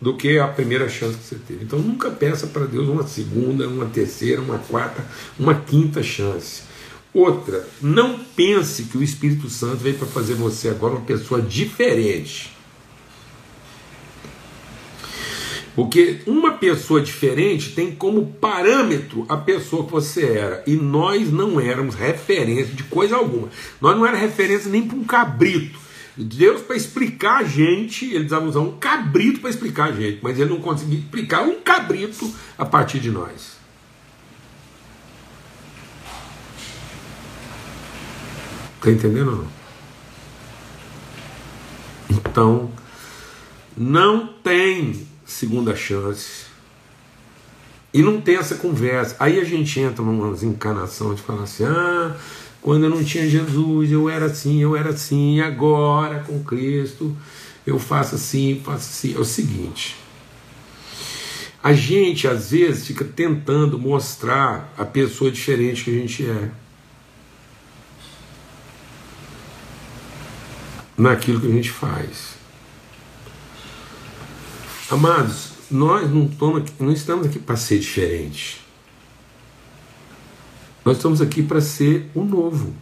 do 0.00 0.16
que 0.16 0.38
a 0.38 0.48
primeira 0.48 0.88
chance 0.88 1.16
que 1.16 1.24
você 1.24 1.36
teve. 1.36 1.64
Então 1.64 1.78
nunca 1.78 2.10
peça 2.10 2.48
para 2.48 2.64
Deus 2.64 2.88
uma 2.88 3.06
segunda, 3.06 3.68
uma 3.68 3.86
terceira, 3.86 4.42
uma 4.42 4.58
quarta, 4.58 5.04
uma 5.38 5.54
quinta 5.54 6.02
chance. 6.02 6.62
Outra, 7.14 7.68
não 7.80 8.18
pense 8.18 8.84
que 8.84 8.98
o 8.98 9.02
Espírito 9.02 9.48
Santo 9.48 9.76
veio 9.76 9.96
para 9.96 10.08
fazer 10.08 10.34
você 10.34 10.70
agora 10.70 10.94
uma 10.94 11.04
pessoa 11.04 11.40
diferente. 11.40 12.50
Porque 15.74 16.20
uma 16.26 16.52
pessoa 16.52 17.00
diferente 17.00 17.72
tem 17.72 17.94
como 17.94 18.26
parâmetro 18.26 19.24
a 19.28 19.36
pessoa 19.36 19.84
que 19.84 19.92
você 19.92 20.24
era. 20.24 20.62
E 20.66 20.74
nós 20.74 21.32
não 21.32 21.60
éramos 21.60 21.94
referência 21.94 22.74
de 22.74 22.82
coisa 22.84 23.16
alguma. 23.16 23.48
Nós 23.80 23.96
não 23.96 24.04
éramos 24.04 24.22
referência 24.22 24.70
nem 24.70 24.82
para 24.82 24.96
um 24.96 25.04
cabrito. 25.04 25.78
Deus, 26.16 26.60
para 26.60 26.76
explicar 26.76 27.38
a 27.38 27.44
gente, 27.44 28.04
ele 28.04 28.20
precisava 28.20 28.46
usar 28.46 28.60
um 28.60 28.76
cabrito 28.78 29.40
para 29.40 29.50
explicar 29.50 29.84
a 29.90 29.92
gente, 29.92 30.20
mas 30.22 30.38
ele 30.38 30.50
não 30.50 30.60
conseguia 30.60 30.98
explicar 30.98 31.42
um 31.42 31.60
cabrito 31.60 32.30
a 32.58 32.66
partir 32.66 33.00
de 33.00 33.10
nós. 33.10 33.56
Está 38.76 38.90
entendendo 38.90 39.30
ou 39.30 39.36
não? 39.36 39.62
Então, 42.10 42.70
não 43.76 44.26
tem 44.26 45.06
segunda 45.24 45.74
chance. 45.74 46.46
E 47.94 48.02
não 48.02 48.20
tem 48.20 48.36
essa 48.36 48.56
conversa. 48.56 49.16
Aí 49.20 49.38
a 49.38 49.44
gente 49.44 49.78
entra 49.78 50.02
numa 50.02 50.34
encarnação 50.44 51.14
de 51.14 51.22
falar 51.22 51.42
assim: 51.42 51.64
ah, 51.64 52.16
quando 52.62 52.84
eu 52.84 52.90
não 52.90 53.02
tinha 53.02 53.28
Jesus, 53.28 53.90
eu 53.90 54.08
era 54.08 54.26
assim, 54.26 54.62
eu 54.62 54.76
era 54.76 54.90
assim, 54.90 55.40
agora 55.40 56.20
com 56.20 56.42
Cristo 56.44 57.14
eu 57.66 57.78
faço 57.78 58.14
assim, 58.14 58.60
faço 58.64 58.88
assim. 58.88 59.14
É 59.16 59.18
o 59.18 59.24
seguinte. 59.24 59.96
A 61.62 61.72
gente 61.72 62.26
às 62.26 62.50
vezes 62.50 62.86
fica 62.86 63.04
tentando 63.04 63.78
mostrar 63.78 64.72
a 64.76 64.84
pessoa 64.84 65.30
diferente 65.30 65.84
que 65.84 65.90
a 65.90 65.94
gente 65.94 66.24
é. 66.24 66.50
Naquilo 70.96 71.40
que 71.40 71.46
a 71.46 71.50
gente 71.50 71.70
faz. 71.70 72.34
Amados, 74.90 75.52
nós 75.70 76.10
não, 76.10 76.30
não 76.78 76.92
estamos 76.92 77.26
aqui 77.26 77.38
para 77.38 77.56
ser 77.56 77.78
diferente. 77.78 78.61
Nós 80.84 80.96
estamos 80.96 81.20
aqui 81.20 81.42
para 81.42 81.60
ser 81.60 82.10
o 82.14 82.24
novo. 82.24 82.74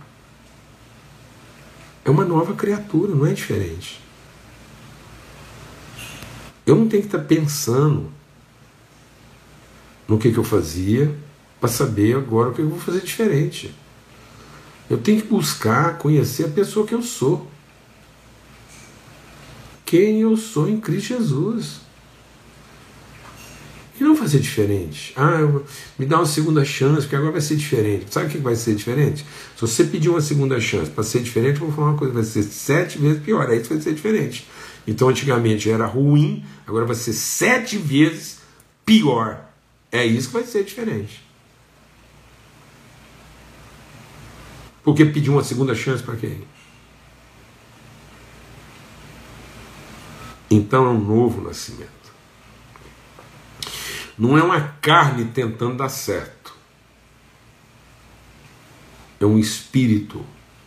É 2.05 2.11
uma 2.11 2.25
nova 2.25 2.55
criatura, 2.55 3.15
não 3.15 3.27
é 3.27 3.33
diferente. 3.33 4.01
Eu 6.65 6.77
não 6.77 6.89
tenho 6.89 7.03
que 7.03 7.09
estar 7.09 7.21
pensando 7.21 8.11
no 10.09 10.19
que, 10.19 10.33
que 10.33 10.39
eu 10.39 10.45
fazia 10.45 11.15
para 11.61 11.69
saber 11.69 12.17
agora 12.17 12.49
o 12.49 12.55
que 12.55 12.63
eu 12.63 12.69
vou 12.69 12.79
fazer 12.79 13.01
diferente. 13.01 13.75
Eu 14.89 14.99
tenho 14.99 15.21
que 15.21 15.29
buscar 15.29 15.99
conhecer 15.99 16.47
a 16.47 16.49
pessoa 16.49 16.87
que 16.87 16.95
eu 16.95 17.03
sou. 17.03 17.49
Quem 19.85 20.21
eu 20.21 20.37
sou 20.37 20.69
em 20.69 20.81
Cristo 20.81 21.09
Jesus. 21.09 21.81
E 24.01 24.03
não 24.03 24.17
fazer 24.17 24.39
diferente. 24.39 25.13
Ah, 25.15 25.41
me 25.99 26.07
dá 26.07 26.17
uma 26.17 26.27
segunda 26.27 26.65
chance, 26.65 27.03
porque 27.03 27.17
agora 27.17 27.33
vai 27.33 27.41
ser 27.43 27.55
diferente. 27.55 28.07
Sabe 28.11 28.29
o 28.29 28.31
que 28.31 28.39
vai 28.39 28.57
ser 28.57 28.75
diferente? 28.75 29.27
Se 29.55 29.61
você 29.61 29.85
pedir 29.85 30.09
uma 30.09 30.23
segunda 30.23 30.59
chance 30.59 30.91
para 30.91 31.05
ser 31.05 31.21
diferente, 31.21 31.61
eu 31.61 31.67
vou 31.67 31.77
falar 31.77 31.91
uma 31.91 31.99
coisa, 31.99 32.15
vai 32.15 32.23
ser 32.23 32.43
sete 32.45 32.97
vezes 32.97 33.23
pior. 33.23 33.51
Aí 33.51 33.61
isso 33.61 33.69
vai 33.69 33.79
ser 33.79 33.93
diferente. 33.93 34.49
Então 34.87 35.11
antigamente 35.11 35.71
era 35.71 35.85
ruim, 35.85 36.43
agora 36.67 36.87
vai 36.87 36.97
ser 36.97 37.13
sete 37.13 37.77
vezes 37.77 38.39
pior. 38.87 39.45
É 39.93 40.07
isso 40.07 40.29
que 40.29 40.35
vai 40.35 40.45
ser 40.45 40.65
diferente. 40.65 41.23
Porque 44.83 45.05
pedir 45.05 45.29
uma 45.29 45.45
segunda 45.45 45.75
chance 45.75 46.03
para 46.03 46.17
quem? 46.17 46.41
Então 50.51 50.87
é 50.87 50.89
um 50.89 50.99
novo 50.99 51.43
nascimento. 51.43 52.00
Não 54.21 54.37
é 54.37 54.43
uma 54.43 54.61
carne 54.83 55.25
tentando 55.25 55.79
dar 55.79 55.89
certo. 55.89 56.55
É 59.19 59.25
um 59.25 59.39
espírito 59.39 60.23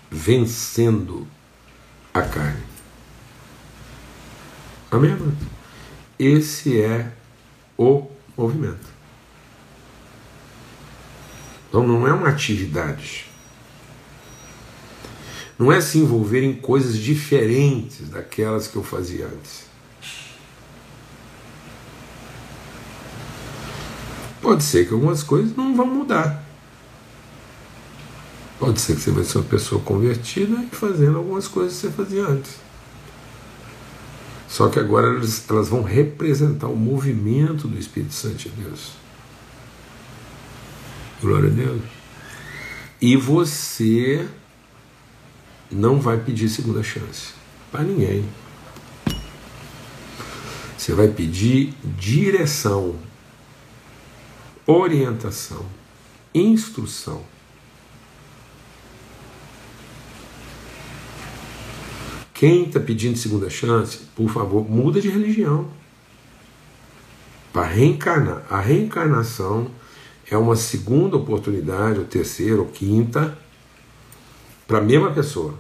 vencendo 0.10 1.28
a 2.12 2.24
carne. 2.24 2.64
Amém? 4.90 5.16
Esse 6.18 6.82
é 6.82 7.12
o 7.78 8.10
movimento. 8.36 8.88
Então 11.70 11.86
não 11.86 12.08
é 12.08 12.14
uma 12.14 12.30
atividade. 12.30 13.28
Não 15.60 15.72
é 15.72 15.80
se 15.80 16.00
envolver 16.00 16.44
em 16.44 16.56
coisas 16.56 16.98
diferentes 16.98 18.10
daquelas 18.10 18.68
que 18.68 18.78
eu 18.78 18.84
fazia 18.84 19.28
antes. 19.28 19.73
Pode 24.44 24.62
ser 24.62 24.86
que 24.86 24.94
algumas 24.94 25.24
coisas 25.24 25.56
não 25.56 25.74
vão 25.74 25.88
mudar. 25.88 26.44
Pode 28.60 28.82
ser 28.82 28.96
que 28.96 29.02
você 29.02 29.12
vai 29.12 29.24
ser 29.24 29.38
uma 29.38 29.46
pessoa 29.46 29.82
convertida 29.82 30.62
e 30.62 30.76
fazendo 30.76 31.18
algumas 31.18 31.48
coisas 31.48 31.76
que 31.76 31.88
você 31.88 31.94
fazia 31.94 32.28
antes. 32.28 32.58
Só 34.50 34.68
que 34.68 34.80
agora 34.80 35.08
elas, 35.08 35.50
elas 35.50 35.70
vão 35.70 35.82
representar 35.82 36.68
o 36.68 36.76
movimento 36.76 37.70
do 37.70 37.80
Espírito 37.80 38.14
Santo 38.14 38.36
de 38.36 38.50
Deus. 38.50 38.92
Glória 41.22 41.50
a 41.50 41.54
Deus. 41.54 41.82
E 43.02 43.16
você 43.16 44.28
não 45.72 46.02
vai 46.02 46.18
pedir 46.18 46.50
segunda 46.50 46.84
chance 46.84 47.30
para 47.72 47.84
ninguém. 47.84 48.26
Você 50.78 50.94
vai 50.94 51.08
pedir 51.08 51.74
direção 51.98 53.00
orientação, 54.66 55.66
instrução. 56.34 57.24
Quem 62.34 62.66
está 62.66 62.80
pedindo 62.80 63.18
segunda 63.18 63.50
chance, 63.50 64.00
por 64.16 64.30
favor, 64.30 64.70
muda 64.70 65.00
de 65.00 65.10
religião. 65.10 65.70
Para 67.54 67.68
reencarnar. 67.68 68.44
A 68.50 68.60
reencarnação 68.60 69.70
é 70.30 70.36
uma 70.36 70.56
segunda 70.56 71.16
oportunidade, 71.16 72.00
ou 72.00 72.06
terceira, 72.06 72.60
ou 72.60 72.68
quinta, 72.68 73.38
para 74.68 74.80
a 74.80 74.82
mesma 74.82 75.12
pessoa. 75.12 75.54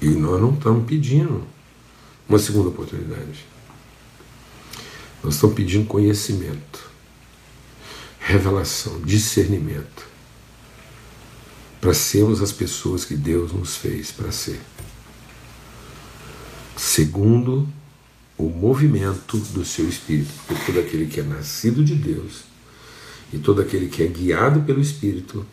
E 0.00 0.08
nós 0.08 0.40
não 0.40 0.54
estamos 0.54 0.86
pedindo 0.86 1.55
uma 2.28 2.38
segunda 2.38 2.68
oportunidade. 2.68 3.44
Nós 5.22 5.34
estamos 5.34 5.56
pedindo 5.56 5.86
conhecimento, 5.86 6.88
revelação, 8.18 9.00
discernimento, 9.02 10.06
para 11.80 11.94
sermos 11.94 12.42
as 12.42 12.52
pessoas 12.52 13.04
que 13.04 13.16
Deus 13.16 13.52
nos 13.52 13.76
fez 13.76 14.10
para 14.10 14.32
ser. 14.32 14.60
Segundo 16.76 17.68
o 18.36 18.48
movimento 18.48 19.38
do 19.38 19.64
seu 19.64 19.88
espírito, 19.88 20.32
porque 20.46 20.64
todo 20.66 20.80
aquele 20.80 21.06
que 21.06 21.20
é 21.20 21.22
nascido 21.22 21.82
de 21.82 21.94
Deus 21.94 22.44
e 23.32 23.38
todo 23.38 23.60
aquele 23.60 23.88
que 23.88 24.02
é 24.02 24.06
guiado 24.06 24.60
pelo 24.60 24.80
Espírito 24.80 25.44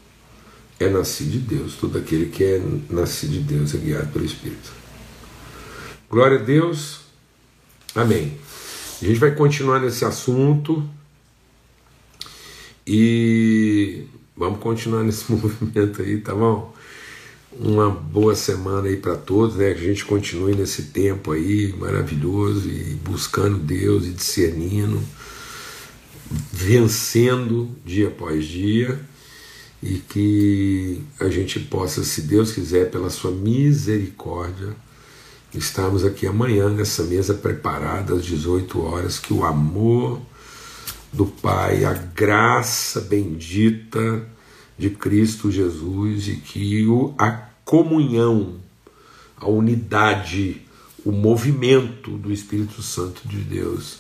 é 0.80 0.90
nascido 0.90 1.32
de 1.32 1.40
Deus, 1.40 1.76
todo 1.76 1.98
aquele 1.98 2.28
que 2.28 2.44
é 2.44 2.62
nascido 2.90 3.32
de 3.32 3.40
Deus 3.40 3.74
é 3.74 3.78
guiado 3.78 4.08
pelo 4.12 4.26
Espírito. 4.26 4.83
Glória 6.14 6.38
a 6.38 6.44
Deus. 6.44 7.00
Amém. 7.96 8.38
A 9.02 9.06
gente 9.06 9.20
vai 9.20 9.34
continuar 9.34 9.80
nesse 9.80 10.06
assunto 10.06 10.88
e 12.86 14.04
vamos 14.38 14.60
continuar 14.60 15.02
nesse 15.04 15.32
movimento 15.32 16.04
aí, 16.04 16.20
tá 16.20 16.36
bom? 16.36 16.72
Uma 17.52 17.90
boa 17.90 18.36
semana 18.36 18.90
aí 18.90 18.96
para 18.96 19.16
todos, 19.16 19.56
né? 19.56 19.74
Que 19.74 19.82
a 19.82 19.88
gente 19.88 20.06
continue 20.06 20.54
nesse 20.54 20.84
tempo 20.84 21.32
aí 21.32 21.74
maravilhoso 21.80 22.70
e 22.70 22.94
buscando 23.04 23.58
Deus 23.58 24.06
e 24.06 24.12
discernindo, 24.12 25.02
vencendo 26.52 27.72
dia 27.84 28.10
após 28.10 28.46
dia 28.46 29.04
e 29.82 29.96
que 29.98 31.02
a 31.20 31.28
gente 31.28 31.60
possa, 31.60 32.04
se 32.04 32.22
Deus 32.22 32.52
quiser, 32.52 32.92
pela 32.92 33.10
sua 33.10 33.32
misericórdia, 33.32 34.76
estarmos 35.54 36.04
aqui 36.04 36.26
amanhã 36.26 36.70
nessa 36.70 37.04
mesa 37.04 37.34
preparada 37.34 38.14
às 38.14 38.26
18 38.26 38.82
horas, 38.82 39.20
que 39.20 39.34
o 39.34 39.44
amor 39.44 40.20
do 41.12 41.26
Pai, 41.26 41.86
a 41.86 41.94
graça 41.94 43.02
bendita 43.02 44.28
de 44.78 44.90
Cristo 44.90 45.52
Jesus 45.52 46.28
e 46.28 46.36
que 46.38 46.86
a 47.18 47.32
comunhão, 47.64 48.56
a 49.38 49.48
unidade, 49.48 50.62
o 51.06 51.12
movimento 51.12 52.12
do 52.18 52.32
Espírito 52.32 52.82
Santo 52.82 53.28
de 53.28 53.38
Deus 53.38 54.00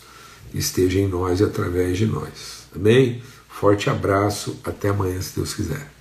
esteja 0.54 1.00
em 1.00 1.08
nós 1.08 1.40
e 1.40 1.44
através 1.44 1.98
de 1.98 2.06
nós. 2.06 2.68
Amém? 2.76 3.22
Forte 3.48 3.90
abraço, 3.90 4.60
até 4.64 4.90
amanhã, 4.90 5.22
se 5.22 5.36
Deus 5.36 5.54
quiser. 5.54 5.92